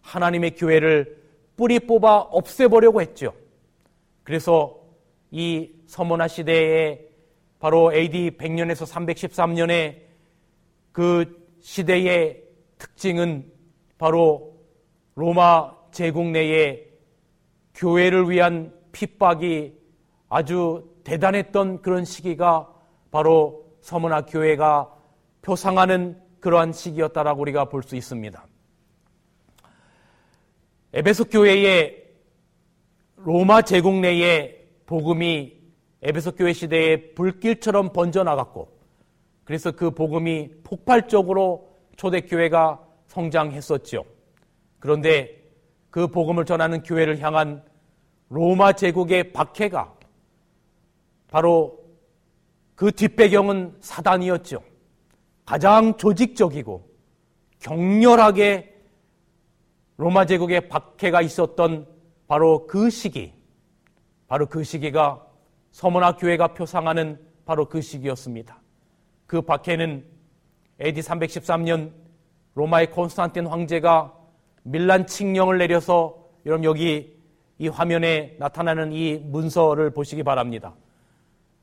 하나님의 0.00 0.54
교회를 0.56 1.22
뿌리 1.56 1.78
뽑아 1.78 2.20
없애보려고 2.20 3.02
했죠. 3.02 3.34
그래서 4.22 4.80
이 5.30 5.72
서머나 5.86 6.26
시대에 6.26 7.13
바로 7.64 7.94
AD 7.94 8.32
100년에서 8.32 8.84
313년에 8.84 10.02
그 10.92 11.48
시대의 11.62 12.42
특징은 12.76 13.50
바로 13.96 14.54
로마 15.14 15.72
제국 15.90 16.26
내에 16.26 16.86
교회를 17.74 18.28
위한 18.28 18.70
핍박이 18.92 19.72
아주 20.28 20.94
대단했던 21.04 21.80
그런 21.80 22.04
시기가 22.04 22.70
바로 23.10 23.64
서문화 23.80 24.26
교회가 24.26 24.94
표상하는 25.40 26.20
그러한 26.40 26.74
시기였다라고 26.74 27.40
우리가 27.40 27.70
볼 27.70 27.82
수 27.82 27.96
있습니다. 27.96 28.46
에베소 30.92 31.24
교회의 31.30 32.10
로마 33.16 33.62
제국 33.62 33.94
내에 34.00 34.66
복음이 34.84 35.63
에베소 36.06 36.32
교회 36.32 36.52
시대에 36.52 37.14
불길처럼 37.14 37.94
번져나갔고 37.94 38.68
그래서 39.42 39.72
그 39.72 39.90
복음이 39.90 40.50
폭발적으로 40.62 41.70
초대교회가 41.96 42.86
성장했었죠. 43.06 44.04
그런데 44.78 45.42
그 45.88 46.06
복음을 46.08 46.44
전하는 46.44 46.82
교회를 46.82 47.20
향한 47.20 47.64
로마 48.28 48.74
제국의 48.74 49.32
박해가 49.32 49.94
바로 51.28 51.82
그 52.74 52.92
뒷배경은 52.92 53.78
사단이었죠. 53.80 54.62
가장 55.46 55.96
조직적이고 55.96 56.86
격렬하게 57.60 58.74
로마 59.96 60.26
제국의 60.26 60.68
박해가 60.68 61.22
있었던 61.22 61.86
바로 62.26 62.66
그 62.66 62.90
시기, 62.90 63.32
바로 64.26 64.46
그 64.46 64.64
시기가 64.64 65.33
서문화 65.74 66.14
교회가 66.14 66.54
표상하는 66.54 67.18
바로 67.44 67.68
그 67.68 67.80
시기였습니다. 67.80 68.60
그 69.26 69.42
박해는 69.42 70.04
AD 70.80 71.00
313년 71.00 71.90
로마의 72.54 72.92
콘스탄틴 72.92 73.48
황제가 73.48 74.14
밀란 74.62 75.08
칙령을 75.08 75.58
내려서 75.58 76.28
여러분 76.46 76.62
여기 76.62 77.18
이 77.58 77.66
화면에 77.66 78.36
나타나는 78.38 78.92
이 78.92 79.16
문서를 79.16 79.90
보시기 79.90 80.22
바랍니다. 80.22 80.76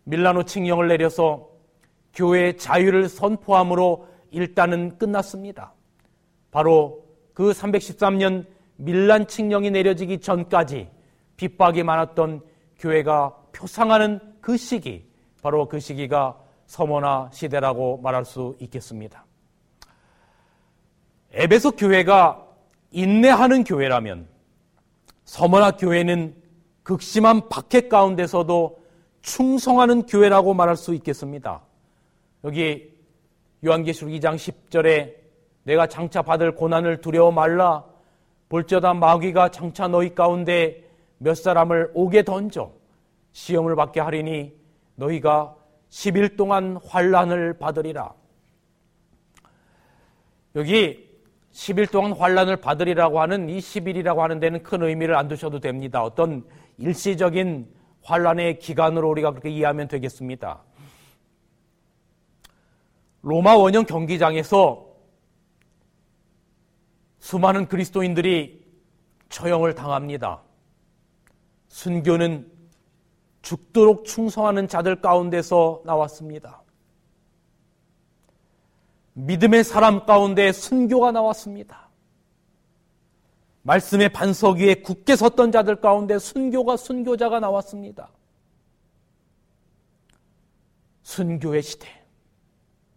밀라노 0.04 0.44
칙령을 0.44 0.90
내려서 0.90 1.48
교회의 2.14 2.58
자유를 2.58 3.08
선포함으로 3.08 4.10
일단은 4.32 4.98
끝났습니다. 4.98 5.72
바로 6.52 7.06
그 7.34 7.52
313년 7.52 8.46
밀란 8.76 9.28
칙령이 9.28 9.72
내려지기 9.72 10.20
전까지 10.20 10.90
핍박이 11.38 11.84
많았던 11.84 12.42
교회가 12.78 13.41
표상하는 13.52 14.20
그 14.42 14.58
시기, 14.58 15.06
바로 15.42 15.68
그 15.68 15.80
시기가 15.80 16.38
서머나 16.66 17.30
시대라고 17.34 18.00
말할 18.02 18.26
수 18.26 18.56
있겠습니다. 18.60 19.26
에베소 21.34 21.72
교회가 21.72 22.46
인내하는 22.92 23.64
교회라면 23.64 24.28
서머나 25.24 25.72
교회는 25.72 26.36
극심한 26.84 27.48
박해 27.50 27.88
가운데서도 27.88 28.80
충성하는 29.22 30.06
교회라고 30.06 30.54
말할 30.54 30.76
수 30.76 30.94
있겠습니다. 30.96 31.62
여기 32.44 32.92
요한계시록 33.66 34.12
2장 34.14 34.36
10절에 34.36 35.16
내가 35.64 35.88
장차 35.88 36.22
받을 36.22 36.56
고난을 36.56 37.02
두려워 37.02 37.32
말라 37.32 37.86
볼저다 38.50 38.94
마귀가 38.96 39.50
장차 39.50 39.88
너희 39.88 40.14
가운데 40.16 40.84
몇 41.20 41.36
사람을 41.36 41.92
오게 41.94 42.24
던져 42.24 42.72
시험을 43.32 43.76
받게 43.76 44.00
하리니 44.00 44.54
너희가 44.96 45.56
10일 45.90 46.38
동안 46.38 46.78
환란을 46.86 47.58
받으리라. 47.58 48.14
여기 50.56 51.10
10일 51.52 51.92
동안 51.92 52.14
환란을 52.14 52.58
받으리라고 52.58 53.22
하는 53.22 53.50
이 53.50 53.60
10일이라고 53.60 54.18
하는 54.18 54.40
데는 54.40 54.64
큰 54.64 54.84
의미를 54.84 55.16
안 55.16 55.28
두셔도 55.28 55.60
됩니다. 55.60 56.04
어떤 56.04 56.46
일시적인 56.78 57.68
환란의 58.04 58.60
기간으로 58.60 59.10
우리가 59.10 59.32
그렇게 59.32 59.50
이해하면 59.50 59.88
되겠습니다. 59.88 60.64
로마 63.22 63.56
원형 63.56 63.86
경기장에서 63.86 64.88
수많은 67.20 67.68
그리스도인들이 67.68 68.66
처형을 69.30 69.76
당합니다. 69.76 70.42
순교는 71.68 72.52
죽도록 73.42 74.06
충성하는 74.06 74.68
자들 74.68 75.02
가운데서 75.02 75.82
나왔습니다. 75.86 76.62
믿음의 79.14 79.64
사람 79.64 80.06
가운데 80.06 80.52
순교가 80.52 81.12
나왔습니다. 81.12 81.90
말씀의 83.64 84.10
반석 84.10 84.58
위에 84.58 84.76
굳게 84.76 85.16
섰던 85.16 85.52
자들 85.52 85.82
가운데 85.82 86.18
순교가 86.18 86.78
순교자가 86.78 87.40
나왔습니다. 87.40 88.10
순교의 91.04 91.62
시대. 91.62 91.88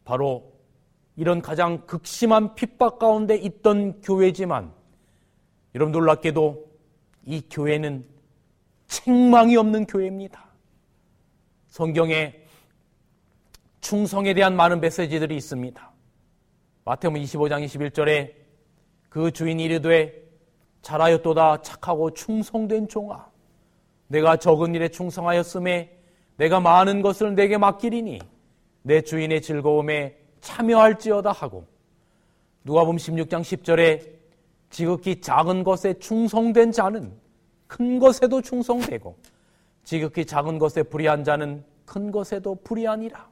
바로 0.05 0.53
이런 1.16 1.42
가장 1.42 1.86
극심한 1.86 2.55
핍박 2.55 2.99
가운데 2.99 3.36
있던 3.36 4.01
교회지만 4.01 4.72
여러분 5.74 5.92
놀랍게도 5.92 6.64
이 7.26 7.42
교회는 7.51 8.14
책망이 8.95 9.57
없는 9.57 9.86
교회입니다. 9.86 10.45
성경에 11.66 12.32
충성에 13.80 14.34
대한 14.34 14.55
많은 14.55 14.80
메시지들이 14.80 15.36
있습니다. 15.36 15.92
마태복음 16.84 17.20
25장 17.20 17.64
21절에 17.64 18.32
그 19.09 19.32
주인 19.32 19.59
이르되 19.59 20.14
잘하였도다 20.82 21.62
착하고 21.62 22.12
충성된 22.12 22.86
종아 22.86 23.26
내가 24.07 24.36
적은 24.36 24.76
일에 24.76 24.88
충성하였음에 24.88 25.99
내가 26.36 26.61
많은 26.61 27.03
것을 27.03 27.34
내게 27.34 27.59
맡기리니 27.59 28.20
내 28.82 29.01
주인의 29.01 29.42
즐거움에 29.42 30.16
참여할지어다 30.40 31.32
하고 31.32 31.66
누가복음 32.62 32.97
16장 32.97 33.40
10절에 33.40 34.14
지극히 34.70 35.20
작은 35.20 35.64
것에 35.64 35.95
충성된 35.95 36.70
자는 36.70 37.24
큰 37.67 37.99
것에도 37.99 38.41
충성되고 38.41 39.17
지극히 39.85 40.25
작은 40.25 40.59
것에 40.59 40.83
불의한 40.83 41.25
자는 41.25 41.65
큰 41.85 42.11
것에도 42.11 42.55
불의하니라. 42.57 43.31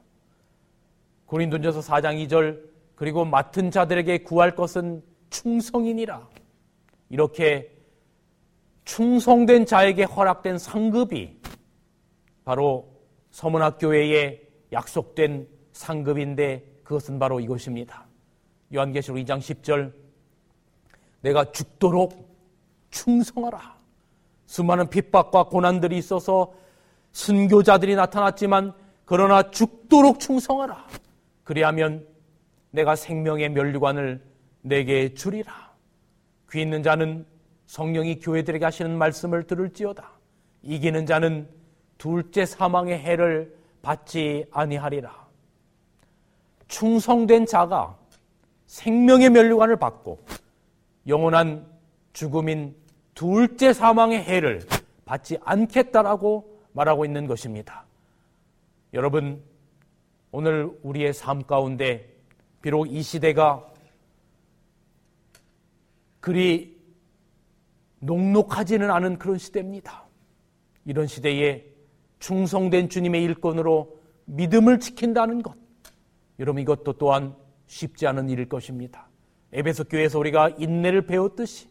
고린도전서 1.25 1.79
4장 1.81 2.27
2절 2.27 2.61
그리고 2.95 3.25
맡은 3.25 3.71
자들에게 3.71 4.19
구할 4.19 4.55
것은 4.55 5.03
충성이니라. 5.29 6.29
이렇게 7.09 7.75
충성된 8.85 9.65
자에게 9.65 10.03
허락된 10.03 10.57
상급이 10.57 11.39
바로 12.43 12.93
서문학교회에 13.31 14.41
약속된 14.71 15.47
상급인데 15.71 16.81
그것은 16.83 17.17
바로 17.17 17.39
이것입니다. 17.39 18.05
요한계시록 18.73 19.17
2장 19.17 19.39
10절 19.39 19.93
내가 21.21 21.51
죽도록 21.51 22.35
충성하라. 22.91 23.72
수많은 24.53 24.87
핍박과 24.87 25.45
고난들이 25.45 25.97
있어서 25.97 26.53
순교자들이 27.11 27.95
나타났지만 27.95 28.73
그러나 29.03 29.49
죽도록 29.49 30.19
충성하라. 30.19 30.85
그리하면 31.43 32.05
내가 32.69 32.95
생명의 32.95 33.49
면류관을 33.49 34.21
내게 34.61 35.15
주리라. 35.15 35.73
귀 36.51 36.61
있는 36.61 36.83
자는 36.83 37.25
성령이 37.65 38.19
교회들에게 38.19 38.63
하시는 38.63 38.95
말씀을 38.95 39.47
들을지어다. 39.47 40.07
이기는 40.61 41.07
자는 41.07 41.49
둘째 41.97 42.45
사망의 42.45 42.99
해를 42.99 43.57
받지 43.81 44.45
아니하리라. 44.51 45.11
충성된 46.67 47.47
자가 47.47 47.97
생명의 48.67 49.31
면류관을 49.31 49.77
받고 49.77 50.23
영원한 51.07 51.65
죽음인 52.13 52.82
둘째 53.13 53.73
사망의 53.73 54.23
해를 54.23 54.61
받지 55.05 55.37
않겠다라고 55.43 56.59
말하고 56.73 57.05
있는 57.05 57.27
것입니다. 57.27 57.85
여러분, 58.93 59.43
오늘 60.31 60.69
우리의 60.81 61.13
삶 61.13 61.43
가운데 61.43 62.11
비록 62.61 62.87
이 62.87 63.01
시대가 63.01 63.69
그리 66.19 66.81
녹록하지는 67.99 68.89
않은 68.89 69.19
그런 69.19 69.37
시대입니다. 69.37 70.05
이런 70.85 71.07
시대에 71.07 71.65
충성된 72.19 72.89
주님의 72.89 73.23
일꾼으로 73.23 73.99
믿음을 74.25 74.79
지킨다는 74.79 75.41
것. 75.41 75.55
여러분 76.39 76.61
이것도 76.61 76.93
또한 76.93 77.35
쉽지 77.67 78.07
않은 78.07 78.29
일일 78.29 78.49
것입니다. 78.49 79.09
에베소 79.51 79.85
교회에서 79.85 80.19
우리가 80.19 80.49
인내를 80.57 81.05
배웠듯이 81.05 81.67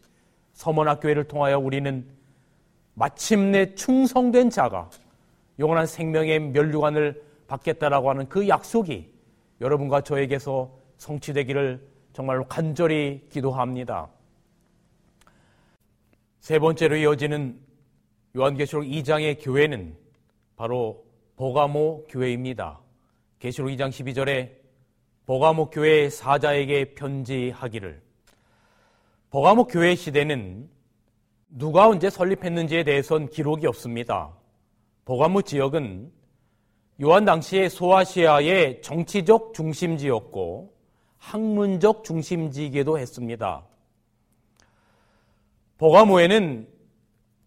서머나 0.53 0.99
교회를 0.99 1.25
통하여 1.25 1.59
우리는 1.59 2.05
마침내 2.93 3.75
충성된 3.75 4.49
자가 4.49 4.89
영원한 5.59 5.85
생명의 5.85 6.39
멸류관을 6.39 7.23
받겠다라고 7.47 8.09
하는 8.09 8.29
그 8.29 8.47
약속이 8.47 9.11
여러분과 9.61 10.01
저에게서 10.01 10.71
성취되기를 10.97 11.87
정말로 12.13 12.45
간절히 12.45 13.27
기도합니다. 13.29 14.09
세 16.39 16.59
번째로 16.59 16.95
이어지는 16.97 17.59
요한계시록 18.35 18.85
2장의 18.85 19.37
교회는 19.41 19.95
바로 20.55 21.05
보가모 21.35 22.07
교회입니다. 22.09 22.79
계시록 23.39 23.69
2장 23.69 23.89
12절에 23.89 24.51
보가모 25.25 25.69
교회 25.69 26.09
사자에게 26.09 26.93
편지하기를 26.95 28.01
보가모 29.33 29.65
교회 29.65 29.95
시대는 29.95 30.69
누가 31.49 31.87
언제 31.87 32.11
설립했는지에 32.11 32.83
대해선 32.83 33.29
기록이 33.29 33.65
없습니다. 33.65 34.31
보가모 35.05 35.41
지역은 35.41 36.11
요한 37.01 37.25
당시에 37.25 37.67
소아시아의 37.67 38.83
정치적 38.83 39.55
중심지였고 39.55 40.71
학문적 41.17 42.03
중심지이기도 42.03 42.99
했습니다. 42.99 43.63
보가모에는 45.79 46.67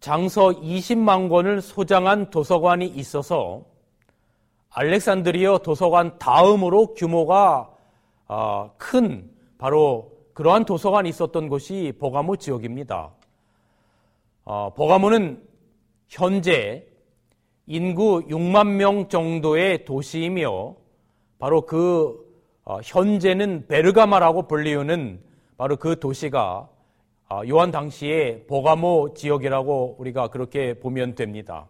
장서 0.01 0.49
20만 0.49 1.29
권을 1.29 1.61
소장한 1.61 2.29
도서관이 2.29 2.85
있어서 2.85 3.63
알렉산드리어 4.71 5.59
도서관 5.59 6.19
다음으로 6.19 6.95
규모가 6.95 7.73
어, 8.27 8.73
큰 8.77 9.31
바로 9.57 10.16
그러한 10.37 10.65
도서관이 10.65 11.09
있었던 11.09 11.49
곳이 11.49 11.93
보가모 11.97 12.35
지역입니다. 12.35 13.09
어, 14.45 14.71
보가모는 14.75 15.41
현재 16.09 16.85
인구 17.65 18.21
6만 18.27 18.67
명 18.75 19.09
정도의 19.09 19.83
도시이며 19.83 20.75
바로 21.39 21.65
그 21.65 22.23
어, 22.65 22.77
현재는 22.83 23.65
베르가마라고 23.67 24.47
불리우는 24.47 25.23
바로 25.57 25.75
그 25.75 25.99
도시가 25.99 26.69
아, 27.29 27.41
요한 27.49 27.71
당시에 27.71 28.45
보가모 28.45 29.15
지역이라고 29.15 29.95
우리가 29.97 30.27
그렇게 30.27 30.75
보면 30.75 31.15
됩니다. 31.15 31.65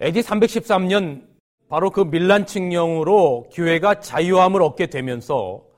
AD 0.00 0.20
313년 0.20 1.26
바로 1.68 1.90
그 1.90 2.02
밀란 2.02 2.46
칙령으로 2.46 3.48
교회가 3.52 3.98
자유함을 3.98 4.62
얻게 4.62 4.86
되면서 4.86 5.71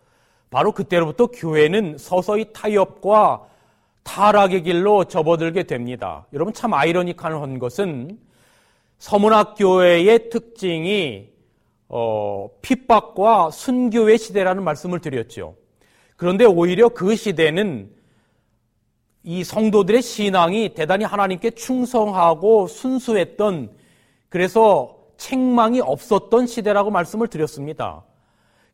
바로 0.54 0.70
그때로부터 0.70 1.26
교회는 1.26 1.98
서서히 1.98 2.52
타협과 2.52 3.44
타락의 4.04 4.62
길로 4.62 5.02
접어들게 5.02 5.64
됩니다. 5.64 6.28
여러분 6.32 6.54
참 6.54 6.74
아이러니한 6.74 7.58
것은 7.58 8.20
서문학교회의 8.98 10.30
특징이 10.30 11.28
어, 11.88 12.50
핍박과 12.62 13.50
순교의 13.50 14.16
시대라는 14.16 14.62
말씀을 14.62 15.00
드렸죠. 15.00 15.56
그런데 16.16 16.44
오히려 16.44 16.88
그 16.88 17.16
시대는 17.16 17.90
이 19.24 19.42
성도들의 19.42 20.02
신앙이 20.02 20.74
대단히 20.74 21.04
하나님께 21.04 21.50
충성하고 21.50 22.68
순수했던 22.68 23.72
그래서 24.28 24.98
책망이 25.16 25.80
없었던 25.80 26.46
시대라고 26.46 26.92
말씀을 26.92 27.26
드렸습니다. 27.26 28.04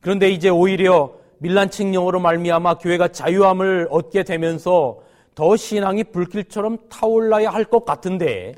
그런데 0.02 0.28
이제 0.28 0.50
오히려 0.50 1.19
밀란 1.42 1.70
칙령으로 1.70 2.20
말미암아 2.20 2.74
교회가 2.78 3.08
자유함을 3.08 3.88
얻게 3.90 4.24
되면서 4.24 5.00
더 5.34 5.56
신앙이 5.56 6.04
불길처럼 6.04 6.76
타올라야 6.90 7.48
할 7.48 7.64
것 7.64 7.86
같은데 7.86 8.54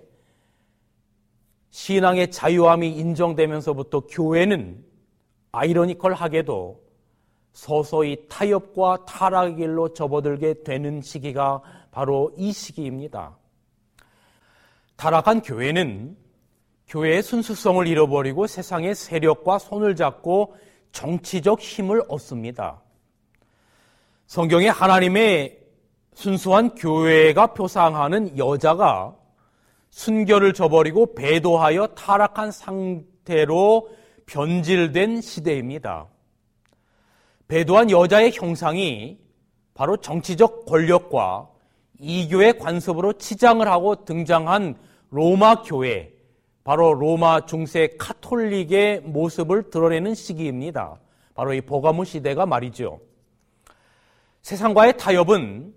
신앙의 1.70 2.32
자유함이 2.32 2.90
인정되면서부터 2.90 4.00
교회는 4.08 4.84
아이러니컬하게도 5.52 6.82
서서히 7.52 8.26
타협과 8.28 9.04
타락의 9.04 9.56
길로 9.56 9.94
접어들게 9.94 10.64
되는 10.64 11.00
시기가 11.02 11.62
바로 11.92 12.32
이 12.36 12.52
시기입니다. 12.52 13.38
타락한 14.96 15.42
교회는 15.42 16.16
교회의 16.88 17.22
순수성을 17.22 17.86
잃어버리고 17.86 18.48
세상의 18.48 18.96
세력과 18.96 19.60
손을 19.60 19.94
잡고 19.94 20.56
정치적 20.92 21.60
힘을 21.60 22.02
얻습니다. 22.08 22.82
성경에 24.26 24.68
하나님의 24.68 25.58
순수한 26.14 26.74
교회가 26.74 27.48
표상하는 27.48 28.38
여자가 28.38 29.16
순결을 29.90 30.54
저버리고 30.54 31.14
배도하여 31.14 31.88
타락한 31.88 32.50
상태로 32.50 33.90
변질된 34.26 35.20
시대입니다. 35.20 36.06
배도한 37.48 37.90
여자의 37.90 38.32
형상이 38.32 39.18
바로 39.74 39.96
정치적 39.96 40.64
권력과 40.66 41.48
이교의 41.98 42.58
관습으로 42.58 43.14
치장을 43.14 43.66
하고 43.68 44.04
등장한 44.04 44.76
로마 45.10 45.62
교회, 45.62 46.11
바로 46.64 46.94
로마 46.94 47.44
중세 47.46 47.88
카톨릭의 47.98 49.00
모습을 49.00 49.70
드러내는 49.70 50.14
시기입니다. 50.14 51.00
바로 51.34 51.52
이 51.54 51.60
보가무 51.60 52.04
시대가 52.04 52.46
말이죠. 52.46 53.00
세상과의 54.42 54.96
타협은 54.96 55.74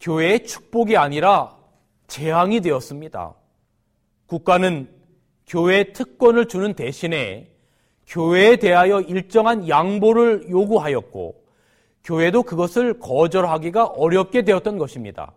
교회의 0.00 0.44
축복이 0.44 0.96
아니라 0.96 1.56
재앙이 2.06 2.60
되었습니다. 2.60 3.34
국가는 4.26 4.88
교회 5.46 5.92
특권을 5.92 6.46
주는 6.46 6.74
대신에 6.74 7.50
교회에 8.06 8.56
대하여 8.56 9.00
일정한 9.00 9.68
양보를 9.68 10.48
요구하였고 10.48 11.44
교회도 12.04 12.44
그것을 12.44 13.00
거절하기가 13.00 13.86
어렵게 13.86 14.42
되었던 14.42 14.78
것입니다. 14.78 15.32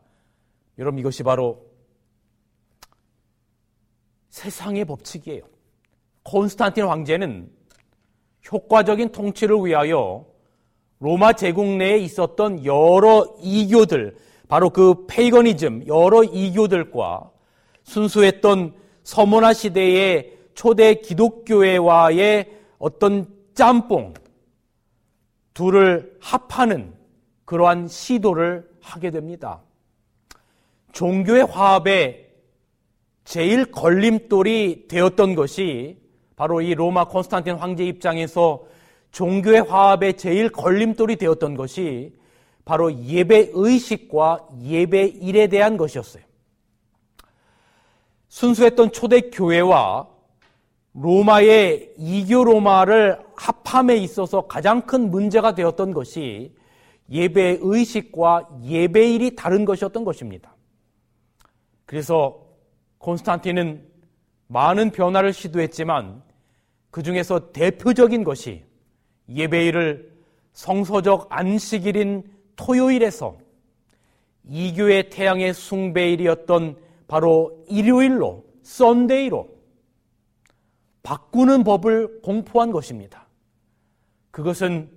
여러분 0.78 1.00
이것이 1.00 1.24
바로 1.24 1.69
세상의 4.40 4.86
법칙이에요. 4.86 5.42
콘스탄틴 6.24 6.86
황제는 6.86 7.52
효과적인 8.50 9.12
통치를 9.12 9.58
위하여 9.66 10.26
로마 11.00 11.34
제국 11.34 11.66
내에 11.76 11.98
있었던 11.98 12.64
여러 12.64 13.36
이교들, 13.42 14.16
바로 14.48 14.70
그 14.70 15.06
페이거니즘, 15.08 15.88
여러 15.88 16.24
이교들과 16.24 17.32
순수했던 17.84 18.76
서문화 19.04 19.52
시대의 19.54 20.38
초대 20.54 20.96
기독교회와의 20.96 22.50
어떤 22.78 23.28
짬뽕, 23.54 24.14
둘을 25.54 26.18
합하는 26.22 26.94
그러한 27.44 27.90
시도를 27.90 28.70
하게 28.80 29.12
됩니다. 29.12 29.62
종교의 30.94 31.46
화합에 31.46 32.29
제일 33.30 33.66
걸림돌이 33.66 34.88
되었던 34.88 35.36
것이 35.36 36.00
바로 36.36 36.62
이 36.62 36.74
로마 36.74 37.08
콘스탄틴 37.08 37.58
황제 37.58 37.86
입장에서 37.86 38.64
종교의 39.12 39.62
화합에 39.62 40.14
제일 40.14 40.50
걸림돌이 40.50 41.16
되었던 41.18 41.54
것이 41.54 42.18
바로 42.66 42.92
예배 42.92 43.52
의식과 43.54 44.48
예배 44.64 45.06
일에 45.22 45.46
대한 45.46 45.78
것이었어요. 45.78 46.24
순수했던 48.30 48.94
초대 48.94 49.22
교회와 49.30 50.08
로마의 50.94 51.94
이교 52.00 52.46
로마를 52.46 53.20
합함에 53.36 53.96
있어서 53.98 54.48
가장 54.48 54.88
큰 54.88 55.12
문제가 55.12 55.54
되었던 55.54 55.94
것이 55.94 56.56
예배 57.12 57.60
의식과 57.62 58.50
예배일이 58.64 59.36
다른 59.36 59.66
것이었던 59.66 60.04
것입니다. 60.04 60.56
그래서 61.86 62.49
콘스탄틴은 63.00 63.86
많은 64.48 64.92
변화를 64.92 65.34
시도했지만 65.34 66.22
그 66.92 67.04
중에서 67.04 67.52
대표적인 67.52 68.24
것이 68.24 68.64
예배일을 69.28 70.12
성서적 70.54 71.28
안식일인 71.30 72.24
토요일에서 72.56 73.38
이교의 74.46 75.10
태양의 75.10 75.54
숭배일이었던 75.54 76.78
바로 77.08 77.64
일요일로 77.68 78.44
썬데이로 78.64 79.48
바꾸는 81.04 81.64
법을 81.64 82.22
공포한 82.22 82.72
것입니다. 82.72 83.28
그것은 84.32 84.90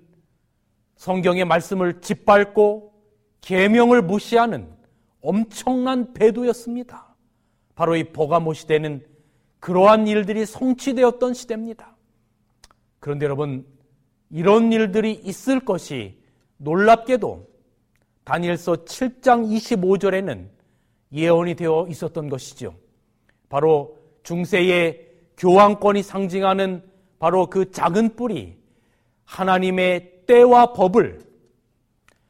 성경의 0.97 1.45
말씀을 1.45 2.01
짓밟고 2.01 2.93
계명을 3.41 4.03
무시하는 4.03 4.69
엄청난 5.21 6.13
배도였습니다. 6.13 7.12
바로 7.75 7.97
이 7.97 8.05
보가모 8.05 8.55
시대는 8.55 9.05
그러한 9.61 10.09
일들이 10.09 10.45
성취되었던 10.45 11.35
시대입니다. 11.35 11.95
그런데 13.01 13.27
여러분, 13.27 13.67
이런 14.31 14.73
일들이 14.73 15.13
있을 15.13 15.61
것이 15.61 16.19
놀랍게도 16.57 17.49
다니엘서 18.25 18.85
7장 18.85 19.49
25절에는 19.51 20.49
예언이 21.13 21.55
되어 21.55 21.87
있었던 21.89 22.29
것이죠. 22.29 22.75
바로 23.49 23.99
중세의 24.23 25.09
교황권이 25.37 26.03
상징하는 26.03 26.83
바로 27.19 27.47
그 27.47 27.71
작은 27.71 28.17
뿌리, 28.17 28.57
하나님의 29.25 30.25
때와 30.27 30.73
법을 30.73 31.21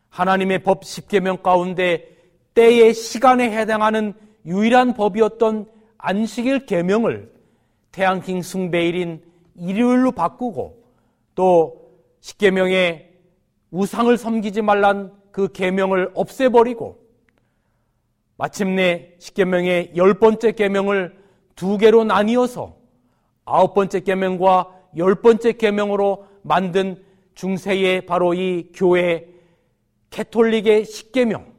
하나님의 0.08 0.62
법 0.62 0.82
10계명 0.82 1.42
가운데 1.42 2.08
때의 2.54 2.92
시간에 2.94 3.50
해당하는 3.56 4.12
유일한 4.44 4.94
법이었던 4.94 5.66
안식일 5.98 6.66
계명을 6.66 7.32
태양킹 7.92 8.42
숭배일인 8.42 9.22
일요일로 9.54 10.12
바꾸고 10.12 10.82
또 11.34 11.92
십계명에 12.20 13.10
우상을 13.70 14.16
섬기지 14.16 14.62
말란 14.62 15.12
그 15.30 15.50
계명을 15.52 16.10
없애버리고 16.14 16.98
마침내 18.36 19.14
십계명의 19.18 19.92
열 19.96 20.14
번째 20.14 20.52
계명을 20.52 21.16
두 21.54 21.78
개로 21.78 22.04
나뉘어서 22.04 22.76
아홉 23.44 23.74
번째 23.74 24.00
계명과 24.00 24.68
열 24.96 25.16
번째 25.16 25.52
계명으로 25.52 26.26
만든 26.42 27.02
중세의 27.34 28.06
바로 28.06 28.34
이 28.34 28.70
교회 28.74 29.26
캐톨릭의 30.10 30.84
십계명. 30.84 31.52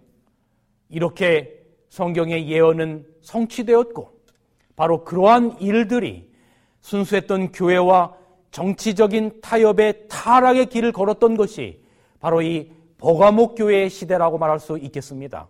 이렇게 0.90 1.63
성경의 1.94 2.50
예언은 2.50 3.06
성취되었고 3.22 4.12
바로 4.76 5.04
그러한 5.04 5.58
일들이 5.60 6.28
순수했던 6.82 7.52
교회와 7.52 8.16
정치적인 8.50 9.42
타협의 9.42 10.08
타락의 10.08 10.66
길을 10.68 10.92
걸었던 10.92 11.38
것이 11.38 11.84
바로 12.20 12.42
이 12.42 12.72
보가목 12.98 13.54
교회의 13.54 13.92
시대라고 13.92 14.40
말할 14.40 14.60
수 14.60 14.80
있겠습니다. 14.80 15.48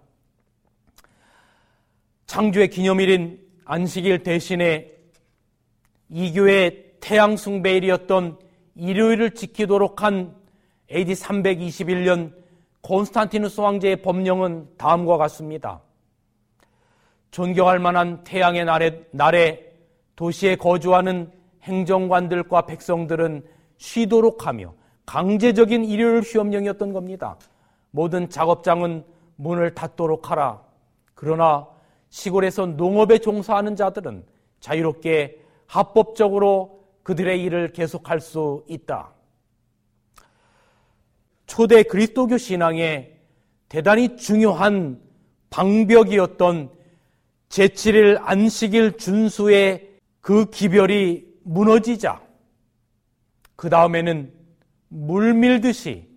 창조의 2.26 2.70
기념일인 2.72 3.40
안식일 3.64 4.24
대신에 4.24 4.92
이 6.10 6.34
교회의 6.34 6.96
태양 7.00 7.38
숭배일이었던 7.38 8.38
일요일을 8.76 9.32
지키도록 9.32 10.04
한 10.04 10.36
AD 10.92 11.14
321년 11.14 12.34
콘스탄티누스 12.82 13.62
왕제의 13.62 14.02
법령은 14.02 14.72
다음과 14.78 15.16
같습니다. 15.16 15.82
존경할 17.34 17.80
만한 17.80 18.24
태양의 18.24 18.64
날에, 18.64 19.04
날에 19.10 19.74
도시에 20.16 20.56
거주하는 20.56 21.32
행정관들과 21.64 22.68
백성들은 22.68 23.44
쉬도록 23.78 24.46
하며 24.46 24.76
강제적인 25.08 25.84
일요일 25.84 26.22
휴업령이었던 26.22 26.94
겁니다. 26.94 27.40
모든 27.90 28.30
작업장은 28.30 29.04
문을 29.38 29.74
닫도록 29.74 30.30
하라. 30.30 30.62
그러나 31.16 31.68
시골에서 32.10 32.68
농업에 32.68 33.18
종사하는 33.18 33.76
자들은 33.76 34.24
자유롭게 34.60 35.42
합법적으로 35.66 36.84
그들의 37.02 37.42
일을 37.42 37.74
계속할 37.74 38.20
수 38.20 38.64
있다. 38.68 39.12
초대 41.48 41.82
그리스도교 41.82 42.38
신앙의 42.38 43.18
대단히 43.70 44.18
중요한 44.18 45.02
방벽이었던 45.50 46.83
제7일 47.54 48.20
안식일 48.20 48.98
준수의 48.98 49.88
그 50.22 50.50
기별이 50.50 51.24
무너지자 51.44 52.20
그 53.56 53.70
다음에는 53.70 54.34
물밀듯이 54.88 56.10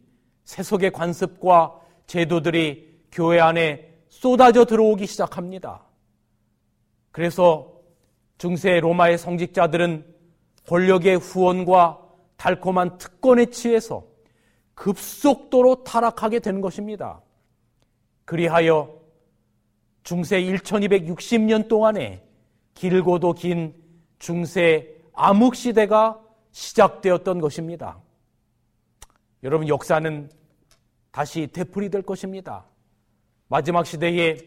세속의 0.44 0.92
관습과 0.92 1.78
제도들이 2.06 3.02
교회 3.12 3.38
안에 3.38 3.98
쏟아져 4.08 4.64
들어오기 4.64 5.06
시작합니다. 5.06 5.84
그래서 7.10 7.70
중세 8.38 8.80
로마의 8.80 9.18
성직자들은 9.18 10.06
권력의 10.66 11.18
후원과 11.18 12.00
달콤한 12.38 12.96
특권에 12.96 13.46
취해서 13.46 14.06
급속도로 14.74 15.84
타락하게 15.84 16.38
된 16.38 16.62
것입니다. 16.62 17.20
그리하여 18.24 18.95
중세 20.06 20.40
1260년 20.40 21.66
동안에 21.66 22.22
길고도 22.74 23.32
긴 23.32 23.74
중세 24.20 25.02
암흑 25.12 25.56
시대가 25.56 26.20
시작되었던 26.52 27.40
것입니다. 27.40 27.98
여러분, 29.42 29.66
역사는 29.66 30.30
다시 31.10 31.48
되풀이될 31.48 32.02
것입니다. 32.02 32.66
마지막 33.48 33.84
시대에 33.84 34.38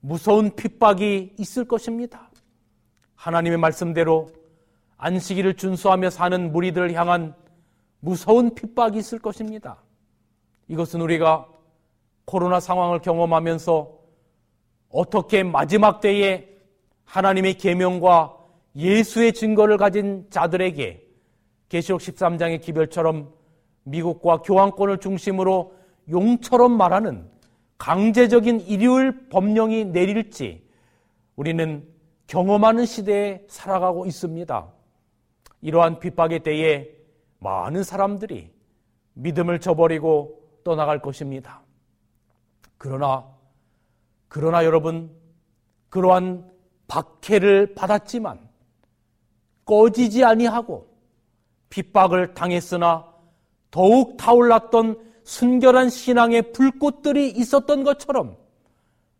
무서운 0.00 0.56
핍박이 0.56 1.34
있을 1.38 1.66
것입니다. 1.66 2.30
하나님의 3.14 3.58
말씀대로 3.58 4.30
안식일을 4.96 5.58
준수하며 5.58 6.08
사는 6.08 6.50
무리들을 6.50 6.94
향한 6.94 7.34
무서운 8.00 8.54
핍박이 8.54 8.96
있을 8.96 9.18
것입니다. 9.18 9.82
이것은 10.66 11.02
우리가 11.02 11.46
코로나 12.24 12.58
상황을 12.58 13.00
경험하면서 13.00 13.97
어떻게 14.90 15.42
마지막 15.42 16.00
때에 16.00 16.48
하나님의 17.04 17.54
계명과 17.54 18.36
예수의 18.76 19.32
증거를 19.32 19.76
가진 19.76 20.26
자들에게 20.30 21.06
계시록 21.68 22.00
13장의 22.00 22.60
기별처럼 22.60 23.32
미국과 23.84 24.42
교황권을 24.42 24.98
중심으로 24.98 25.74
용처럼 26.10 26.72
말하는 26.72 27.28
강제적인 27.76 28.60
일요일 28.60 29.28
법령이 29.28 29.86
내릴지 29.86 30.66
우리는 31.36 31.86
경험하는 32.26 32.84
시대에 32.84 33.44
살아가고 33.48 34.06
있습니다. 34.06 34.68
이러한 35.62 35.98
핍박의 35.98 36.40
때에 36.40 36.88
많은 37.38 37.82
사람들이 37.82 38.50
믿음을 39.14 39.60
저버리고 39.60 40.42
떠나갈 40.64 41.00
것입니다. 41.00 41.62
그러나, 42.76 43.24
그러나 44.28 44.64
여러분, 44.64 45.10
그러한 45.88 46.48
박해를 46.86 47.74
받았지만 47.74 48.38
꺼지지 49.64 50.24
아니하고 50.24 50.88
핍박을 51.70 52.34
당했으나 52.34 53.06
더욱 53.70 54.16
타올랐던 54.16 55.08
순결한 55.24 55.90
신앙의 55.90 56.52
불꽃들이 56.52 57.28
있었던 57.30 57.84
것처럼 57.84 58.36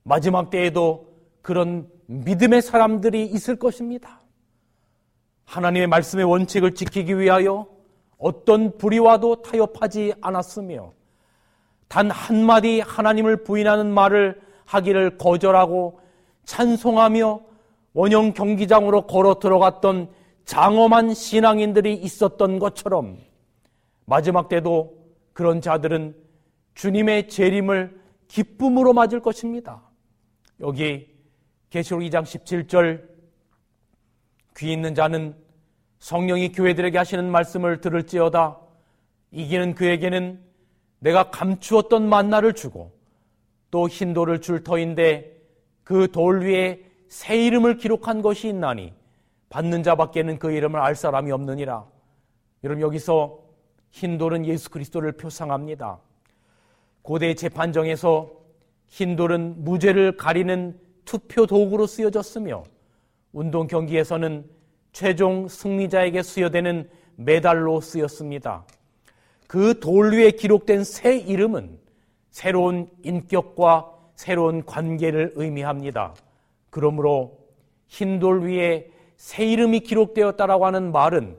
마지막 0.03 0.49
때에도 0.49 1.07
그런 1.43 1.89
믿음의 2.07 2.63
사람들이 2.63 3.27
있을 3.27 3.57
것입니다. 3.57 4.23
하나님의 5.45 5.87
말씀의 5.87 6.25
원칙을 6.25 6.75
지키기 6.75 7.19
위하여 7.19 7.67
어떤 8.17 8.77
불의와도 8.79 9.43
타협하지 9.43 10.15
않았으며 10.21 10.93
단 11.89 12.11
한마디 12.11 12.81
하나님을 12.81 13.45
부인하는 13.45 13.93
말을 13.93 14.41
하기를 14.69 15.17
거절하고 15.17 16.01
찬송하며 16.45 17.41
원형 17.95 18.35
경기장으로 18.35 19.07
걸어 19.07 19.39
들어갔던 19.39 20.11
장엄한 20.45 21.15
신앙인들이 21.15 21.95
있었던 21.95 22.59
것처럼 22.59 23.19
마지막 24.05 24.49
때도 24.49 24.97
그런 25.33 25.61
자들은 25.61 26.15
주님의 26.75 27.29
재림을 27.29 27.99
기쁨으로 28.29 28.93
맞을 28.93 29.21
것입니다. 29.21 29.83
여기 30.61 31.09
계시록 31.71 32.03
2장 32.03 32.23
17절 32.23 33.09
귀 34.57 34.73
있는 34.73 34.95
자는 34.95 35.35
성령이 35.99 36.53
교회들에게 36.53 36.97
하시는 36.97 37.31
말씀을 37.31 37.81
들을지어다 37.81 38.59
이기는 39.31 39.75
그에게는 39.75 40.41
내가 41.01 41.31
감추었던 41.31 42.09
만나를 42.09 42.55
주고 42.55 42.98
또 43.71 43.89
흰돌을 43.89 44.41
줄 44.41 44.63
터인데 44.65 45.37
그 45.85 46.09
돌 46.09 46.43
위에 46.43 46.81
새 47.09 47.37
이름을 47.47 47.77
기록한 47.79 48.23
것이 48.23 48.49
있나니 48.49 48.93
받는 49.49 49.83
자밖에는 49.83 50.39
그 50.39 50.53
이름을 50.53 50.79
알 50.79 50.95
사람이 50.95 51.33
없느니라. 51.33 51.87
여러분 52.65 52.83
여기서 52.83 53.39
흰돌은 53.93 54.45
예수 54.47 54.69
그리스도를 54.71 55.13
표상합니다. 55.13 55.99
고대 57.03 57.35
재판정에서 57.35 58.31
흰돌은 58.89 59.65
무죄를 59.65 60.17
가리는 60.17 60.79
투표 61.05 61.47
도구로 61.47 61.87
쓰여졌으며 61.87 62.65
운동 63.33 63.67
경기에서는 63.67 64.45
최종 64.93 65.49
승리자에게 65.49 66.23
수여되는 66.23 66.91
메달로 67.17 67.81
쓰였습니다. 67.81 68.65
그 69.47 69.81
돌 69.81 70.13
위에 70.13 70.33
기록된 70.33 70.85
새 70.85 71.17
이름은 71.17 71.79
새로운 72.39 72.89
인격과 73.03 73.93
새로운 74.15 74.65
관계를 74.65 75.33
의미합니다. 75.35 76.15
그러므로 76.71 77.37
흰돌 77.89 78.45
위에 78.45 78.93
새 79.17 79.45
이름이 79.45 79.81
기록되었다라고 79.81 80.65
하는 80.65 80.93
말은 80.93 81.37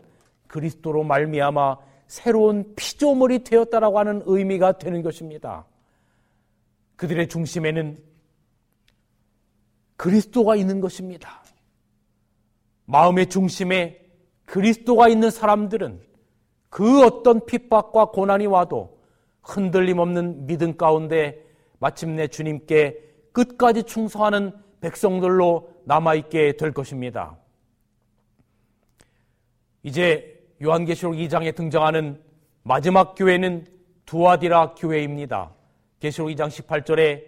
그리스도로 0.47 1.05
말미암아 1.05 1.77
새로운 2.07 2.73
피조물이 2.75 3.45
되었다라고 3.45 3.97
하는 3.97 4.23
의미가 4.25 4.73
되는 4.73 5.01
것입니다. 5.01 5.65
그들의 6.97 7.29
중심에는 7.29 7.97
그리스도가 9.95 10.57
있는 10.57 10.81
것입니다. 10.81 11.45
마음의 12.87 13.29
중심에 13.29 14.05
그리스도가 14.43 15.07
있는 15.07 15.31
사람들은 15.31 16.01
그 16.69 17.05
어떤 17.05 17.45
핍박과 17.45 18.07
고난이 18.07 18.47
와도 18.47 18.98
흔들림 19.41 19.99
없는 19.99 20.45
믿음 20.45 20.77
가운데 20.77 21.43
마침내 21.79 22.27
주님께 22.27 22.97
끝까지 23.31 23.83
충성하는 23.83 24.51
백성들로 24.81 25.69
남아있게 25.85 26.53
될 26.57 26.73
것입니다. 26.73 27.37
이제 29.83 30.39
요한계시록 30.61 31.15
2장에 31.15 31.55
등장하는 31.55 32.21
마지막 32.63 33.15
교회는 33.15 33.65
두아디라 34.05 34.75
교회입니다. 34.75 35.53
계시록 35.99 36.29
2장 36.29 36.47
18절에 36.47 37.25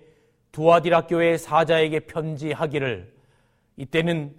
두아디라 0.51 1.07
교회 1.07 1.37
사자에게 1.37 2.01
편지하기를 2.01 3.13
이때는 3.77 4.35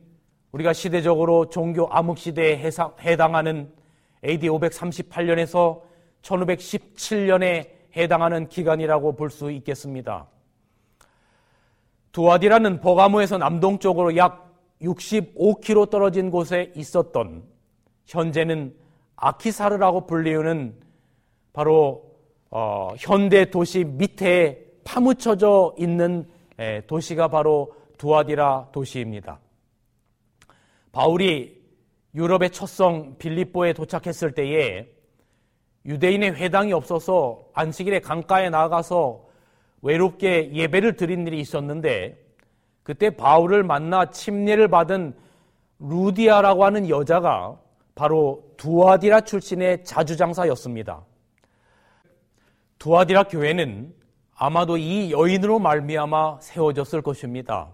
우리가 0.52 0.72
시대적으로 0.72 1.48
종교 1.48 1.88
암흑 1.90 2.18
시대에 2.18 2.56
해당하는 3.00 3.72
AD 4.24 4.48
538년에서 4.48 5.80
1517년에 6.22 7.70
해당하는 7.96 8.48
기간이라고 8.48 9.16
볼 9.16 9.30
수 9.30 9.50
있겠습니다. 9.50 10.26
두아디라는 12.12 12.80
버가모에서 12.80 13.38
남동쪽으로 13.38 14.16
약 14.16 14.52
65km 14.82 15.90
떨어진 15.90 16.30
곳에 16.30 16.72
있었던 16.76 17.42
현재는 18.06 18.74
아키사르라고 19.16 20.06
불리우는 20.06 20.74
바로 21.52 22.12
어, 22.50 22.90
현대 22.98 23.50
도시 23.50 23.84
밑에 23.84 24.62
파묻혀져 24.84 25.74
있는 25.78 26.28
에, 26.58 26.82
도시가 26.86 27.28
바로 27.28 27.74
두아디라 27.96 28.68
도시입니다. 28.72 29.38
바울이 30.90 31.62
유럽의 32.14 32.50
첫성 32.50 33.16
빌립보에 33.18 33.72
도착했을 33.72 34.32
때에 34.32 34.86
유대인의 35.86 36.34
회당이 36.34 36.72
없어서 36.72 37.40
안식일에 37.54 38.00
강가에 38.00 38.50
나가서 38.50 39.24
외롭게 39.82 40.52
예배를 40.52 40.96
드린 40.96 41.26
일이 41.26 41.40
있었는데 41.40 42.18
그때 42.82 43.10
바울을 43.10 43.62
만나 43.64 44.10
침례를 44.10 44.68
받은 44.68 45.14
루디아라고 45.80 46.64
하는 46.64 46.88
여자가 46.88 47.58
바로 47.94 48.44
두아디라 48.56 49.22
출신의 49.22 49.84
자주장사였습니다. 49.84 51.04
두아디라 52.78 53.24
교회는 53.24 53.92
아마도 54.34 54.76
이 54.76 55.12
여인으로 55.12 55.58
말미암아 55.58 56.40
세워졌을 56.40 57.02
것입니다. 57.02 57.70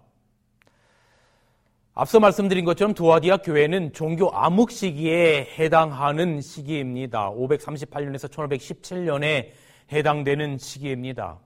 앞서 2.01 2.21
말씀드린 2.21 2.65
것처럼 2.65 2.95
두아디아 2.95 3.39
교회는 3.39 3.93
종교 3.93 4.31
암흑 4.33 4.71
시기에 4.71 5.49
해당하는 5.59 6.41
시기입니다. 6.41 7.33
538년에서 7.33 8.31
1517년에 8.31 9.49
해당되는 9.91 10.59
시기입니다. 10.59 11.41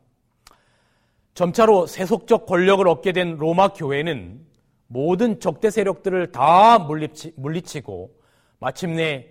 점차로 1.32 1.86
세속적 1.86 2.44
권력을 2.44 2.86
얻게 2.86 3.12
된 3.12 3.38
로마 3.38 3.68
교회는 3.68 4.44
모든 4.88 5.40
적대 5.40 5.70
세력들을 5.70 6.32
다 6.32 6.78
물리치, 6.80 7.32
물리치고 7.36 8.10
마침내 8.58 9.28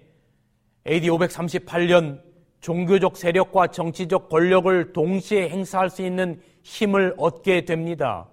AD 0.88 1.08
538년 1.08 2.20
종교적 2.62 3.16
세력과 3.16 3.68
정치적 3.68 4.28
권력을 4.28 4.92
동시에 4.92 5.50
행사할 5.50 5.92
수 5.92 6.02
있는 6.02 6.42
힘을 6.64 7.14
얻게 7.20 7.66
됩니다. 7.66 8.28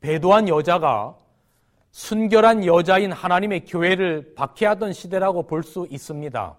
배도한 0.00 0.48
여자가 0.48 1.16
순결한 1.90 2.64
여자인 2.66 3.12
하나님의 3.12 3.64
교회를 3.64 4.34
박해하던 4.34 4.92
시대라고 4.92 5.46
볼 5.46 5.62
수 5.62 5.86
있습니다. 5.90 6.56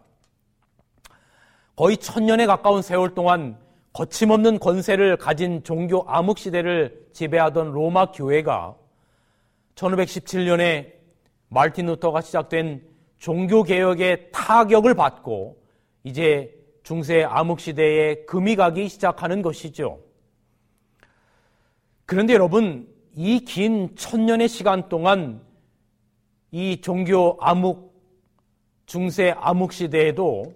거의 1.76 1.98
천년에 1.98 2.46
가까운 2.46 2.82
세월 2.82 3.16
동안 3.16 3.58
거침없는 3.94 4.60
권세를 4.60 5.18
가진 5.18 5.64
종교 5.64 6.04
암흑 6.08 6.38
시대를 6.38 7.08
지배하던 7.14 7.72
로마 7.72 8.12
교회가 8.12 8.76
1517년에 9.76 10.94
말틴 11.48 11.88
루터가 11.88 12.22
시작된 12.22 12.84
종교 13.18 13.64
개혁의 13.64 14.32
타격을 14.32 14.94
받고 14.96 15.62
이제 16.04 16.54
중세 16.84 17.24
암흑 17.24 17.60
시대에 17.60 18.26
금이 18.26 18.56
가기 18.56 18.88
시작하는 18.90 19.42
것이죠. 19.42 20.00
그런데 22.06 22.34
여러분, 22.34 22.91
이 23.16 23.40
긴 23.46 23.96
천년의 23.96 24.48
시간 24.48 24.88
동안 24.88 25.42
이 26.52 26.80
종교 26.82 27.38
암흑, 27.42 27.92
중세 28.86 29.32
암흑 29.38 29.74
시대에도 29.74 30.54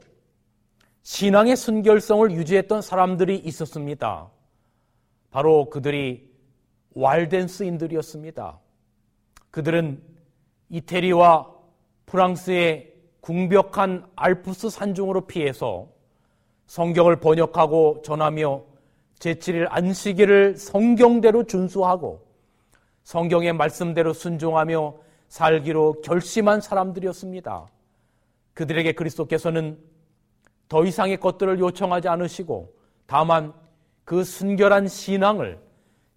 신앙의 1.03 1.55
순결성을 1.55 2.31
유지했던 2.31 2.81
사람들이 2.81 3.37
있었습니다. 3.37 4.29
바로 5.31 5.69
그들이 5.69 6.29
왈덴 6.95 7.47
스인들이었습니다. 7.47 8.59
그들은 9.51 10.01
이태리와 10.69 11.53
프랑스의 12.05 12.93
궁벽한 13.19 14.09
알프스 14.15 14.69
산중으로 14.69 15.27
피해서 15.27 15.87
성경을 16.67 17.17
번역하고 17.19 18.01
전하며 18.03 18.63
제7일 19.19 19.67
안식일을 19.69 20.57
성경대로 20.57 21.43
준수하고 21.43 22.24
성경의 23.05 23.53
말씀대로 23.53 24.13
순종하며 24.13 24.95
살기로 25.27 26.01
결심한 26.01 26.59
사람들이었습니다. 26.59 27.67
그들에게 28.55 28.93
그리스도께서는 28.93 29.79
더 30.67 30.83
이상의 30.83 31.19
것들을 31.19 31.59
요청하지 31.59 32.07
않으시고 32.07 32.73
다만 33.05 33.53
그 34.05 34.23
순결한 34.23 34.87
신앙을 34.87 35.59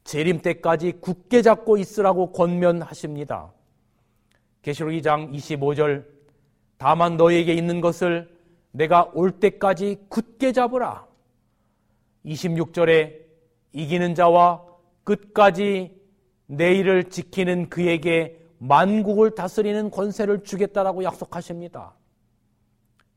재림 0.04 0.40
때까지 0.40 0.92
굳게 1.00 1.42
잡고 1.42 1.76
있으라고 1.76 2.32
권면하십니다. 2.32 3.52
계시록 4.62 4.92
2장 4.92 5.30
25절 5.34 6.06
다만 6.78 7.18
너에게 7.18 7.52
있는 7.52 7.82
것을 7.82 8.34
내가 8.70 9.10
올 9.12 9.32
때까지 9.32 10.06
굳게 10.08 10.52
잡으라. 10.52 11.06
26절에 12.24 13.14
이기는 13.74 14.14
자와 14.14 14.64
끝까지 15.04 15.97
내일을 16.48 17.04
지키는 17.04 17.68
그에게 17.68 18.40
만국을 18.58 19.34
다스리는 19.34 19.90
권세를 19.90 20.42
주겠다라고 20.42 21.04
약속하십니다. 21.04 21.94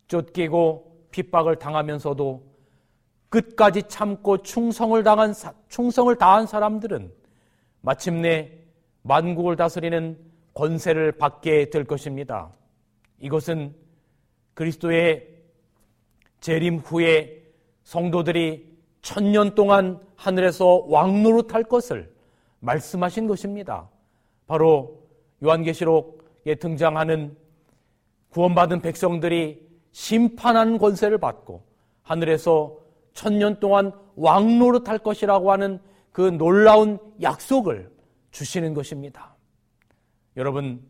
쫓기고 0.08 1.08
핍박을 1.12 1.58
당하면서도 1.58 2.52
끝까지 3.30 3.84
참고 3.88 4.42
충성을 4.42 5.02
당한 5.04 5.34
충성을 5.70 6.14
다한 6.18 6.46
사람들은 6.46 7.12
마침내 7.80 8.52
만국을 9.04 9.56
다스리는 9.56 10.18
권세를 10.54 11.14
받게 11.14 11.70
될 11.70 11.86
것입니다. 11.86 12.52
이것은 13.20 13.74
그리스도의 14.54 15.28
재림 16.42 16.78
후에 16.80 17.42
성도들이 17.84 18.70
천년 19.02 19.56
동안 19.56 20.00
하늘에서 20.16 20.84
왕노릇할 20.88 21.64
것을 21.64 22.14
말씀하신 22.62 23.28
것입니다. 23.28 23.90
바로 24.48 25.04
요한계시록에 25.44 26.56
등장하는 26.56 27.36
구원받은 28.30 28.82
백성들이 28.82 29.70
심판하는 29.92 30.78
권세를 30.78 31.18
받고 31.18 31.64
하늘에서 32.04 32.78
천년 33.14 33.60
동안 33.60 33.92
왕노릇할 34.16 35.00
것이라고 35.00 35.52
하는 35.52 35.80
그 36.12 36.22
놀라운 36.22 36.98
약속을 37.22 37.92
주시는 38.32 38.74
것입니다. 38.74 39.36
여러분, 40.38 40.82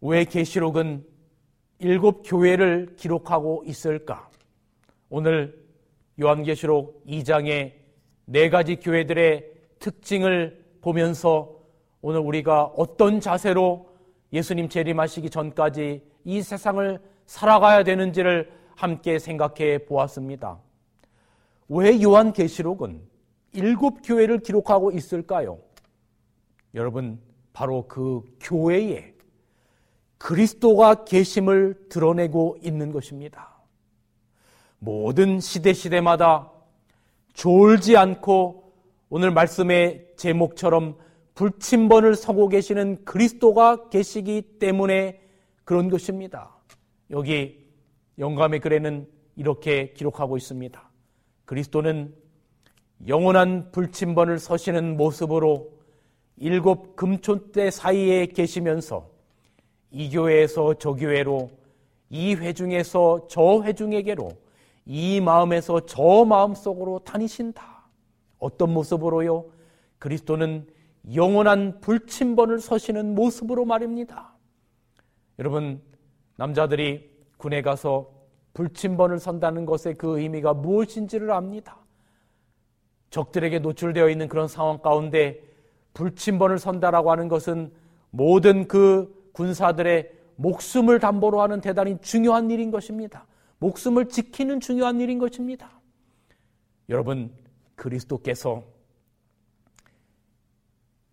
왜 0.00 0.24
계시록은 0.24 1.04
일곱 1.78 2.22
교회를 2.22 2.94
기록하고 2.96 3.64
있을까? 3.66 4.30
오늘 5.10 5.62
요한계시록 6.20 7.04
2장의 7.06 7.74
네 8.24 8.48
가지 8.48 8.76
교회들의 8.76 9.51
특징을 9.82 10.64
보면서 10.80 11.58
오늘 12.00 12.20
우리가 12.20 12.64
어떤 12.76 13.20
자세로 13.20 13.90
예수님 14.32 14.68
재림하시기 14.68 15.28
전까지 15.28 16.02
이 16.24 16.42
세상을 16.42 17.00
살아가야 17.26 17.82
되는지를 17.82 18.50
함께 18.76 19.18
생각해 19.18 19.84
보았습니다. 19.84 20.58
왜 21.68 22.00
요한 22.02 22.32
계시록은 22.32 23.02
일곱 23.52 24.00
교회를 24.04 24.38
기록하고 24.38 24.92
있을까요? 24.92 25.58
여러분, 26.74 27.20
바로 27.52 27.86
그 27.88 28.22
교회에 28.40 29.12
그리스도가 30.18 31.04
계심을 31.04 31.88
드러내고 31.88 32.56
있는 32.62 32.92
것입니다. 32.92 33.50
모든 34.78 35.40
시대 35.40 35.72
시대마다 35.72 36.50
졸지 37.34 37.96
않고 37.96 38.61
오늘 39.14 39.30
말씀의 39.30 40.06
제목처럼 40.16 40.96
불침번을 41.34 42.14
서고 42.14 42.48
계시는 42.48 43.04
그리스도가 43.04 43.90
계시기 43.90 44.40
때문에 44.58 45.20
그런 45.64 45.90
것입니다. 45.90 46.56
여기 47.10 47.62
영감의 48.18 48.60
글에는 48.60 49.06
이렇게 49.36 49.92
기록하고 49.92 50.38
있습니다. 50.38 50.90
그리스도는 51.44 52.14
영원한 53.06 53.70
불침번을 53.70 54.38
서시는 54.38 54.96
모습으로 54.96 55.70
일곱 56.38 56.96
금촌대 56.96 57.70
사이에 57.70 58.24
계시면서 58.24 59.10
이 59.90 60.08
교회에서 60.08 60.76
저 60.78 60.94
교회로 60.94 61.50
이 62.08 62.34
회중에서 62.34 63.26
저 63.28 63.60
회중에게로 63.62 64.30
이 64.86 65.20
마음에서 65.20 65.84
저 65.84 66.24
마음 66.24 66.54
속으로 66.54 67.00
다니신다. 67.00 67.71
어떤 68.42 68.74
모습으로요? 68.74 69.46
그리스도는 70.00 70.66
영원한 71.14 71.80
불침번을 71.80 72.58
서시는 72.58 73.14
모습으로 73.14 73.64
말입니다. 73.64 74.34
여러분, 75.38 75.80
남자들이 76.36 77.08
군에 77.36 77.62
가서 77.62 78.10
불침번을 78.54 79.20
선다는 79.20 79.64
것의 79.64 79.94
그 79.96 80.18
의미가 80.18 80.54
무엇인지를 80.54 81.30
압니다. 81.30 81.78
적들에게 83.10 83.60
노출되어 83.60 84.08
있는 84.08 84.28
그런 84.28 84.48
상황 84.48 84.78
가운데 84.78 85.40
불침번을 85.94 86.58
선다라고 86.58 87.12
하는 87.12 87.28
것은 87.28 87.72
모든 88.10 88.66
그 88.66 89.30
군사들의 89.32 90.10
목숨을 90.36 90.98
담보로 90.98 91.40
하는 91.40 91.60
대단히 91.60 91.96
중요한 92.00 92.50
일인 92.50 92.72
것입니다. 92.72 93.26
목숨을 93.58 94.08
지키는 94.08 94.58
중요한 94.58 95.00
일인 95.00 95.18
것입니다. 95.18 95.70
여러분, 96.88 97.30
그리스도께서 97.82 98.62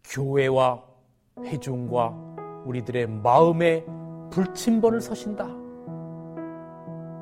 교회와 0.03 0.83
회중과 1.39 2.09
우리들의 2.65 3.07
마음에 3.07 3.83
불침번을 4.29 5.01
서신다. 5.01 5.45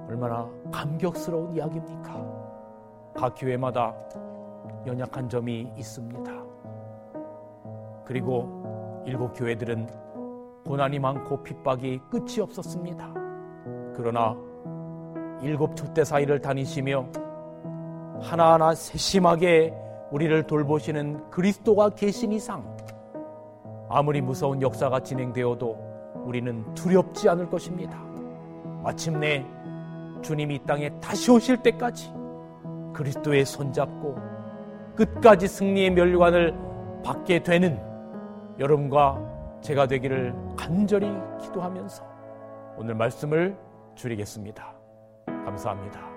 얼마나 0.09 0.49
감격스러운 0.71 1.55
이야기입니까? 1.55 3.13
각 3.15 3.35
교회마다 3.37 3.95
연약한 4.85 5.29
점이 5.29 5.71
있습니다. 5.77 6.31
그리고 8.05 9.03
일곱 9.05 9.31
교회들은 9.31 9.87
고난이 10.65 10.99
많고 10.99 11.43
핍박이 11.43 12.01
끝이 12.09 12.41
없었습니다. 12.41 13.13
그러나 13.95 14.35
일곱 15.41 15.75
촛대 15.77 16.03
사이를 16.03 16.41
다니시며 16.41 17.26
하나하나 18.21 18.73
세심하게 18.73 19.73
우리를 20.11 20.43
돌보시는 20.43 21.29
그리스도가 21.29 21.89
계신 21.89 22.31
이상 22.31 22.77
아무리 23.89 24.21
무서운 24.21 24.61
역사가 24.61 25.01
진행되어도 25.01 26.23
우리는 26.25 26.73
두렵지 26.73 27.29
않을 27.29 27.49
것입니다. 27.49 27.97
마침내 28.83 29.45
주님이 30.21 30.55
이 30.55 30.59
땅에 30.65 30.89
다시 30.99 31.31
오실 31.31 31.57
때까지 31.57 32.11
그리스도의 32.93 33.45
손잡고 33.45 34.15
끝까지 34.95 35.47
승리의 35.47 35.91
멸관을 35.91 36.53
받게 37.03 37.43
되는 37.43 37.79
여러분과 38.59 39.21
제가 39.61 39.87
되기를 39.87 40.35
간절히 40.57 41.07
기도하면서 41.41 42.03
오늘 42.77 42.95
말씀을 42.95 43.57
줄이겠습니다. 43.95 44.73
감사합니다. 45.25 46.16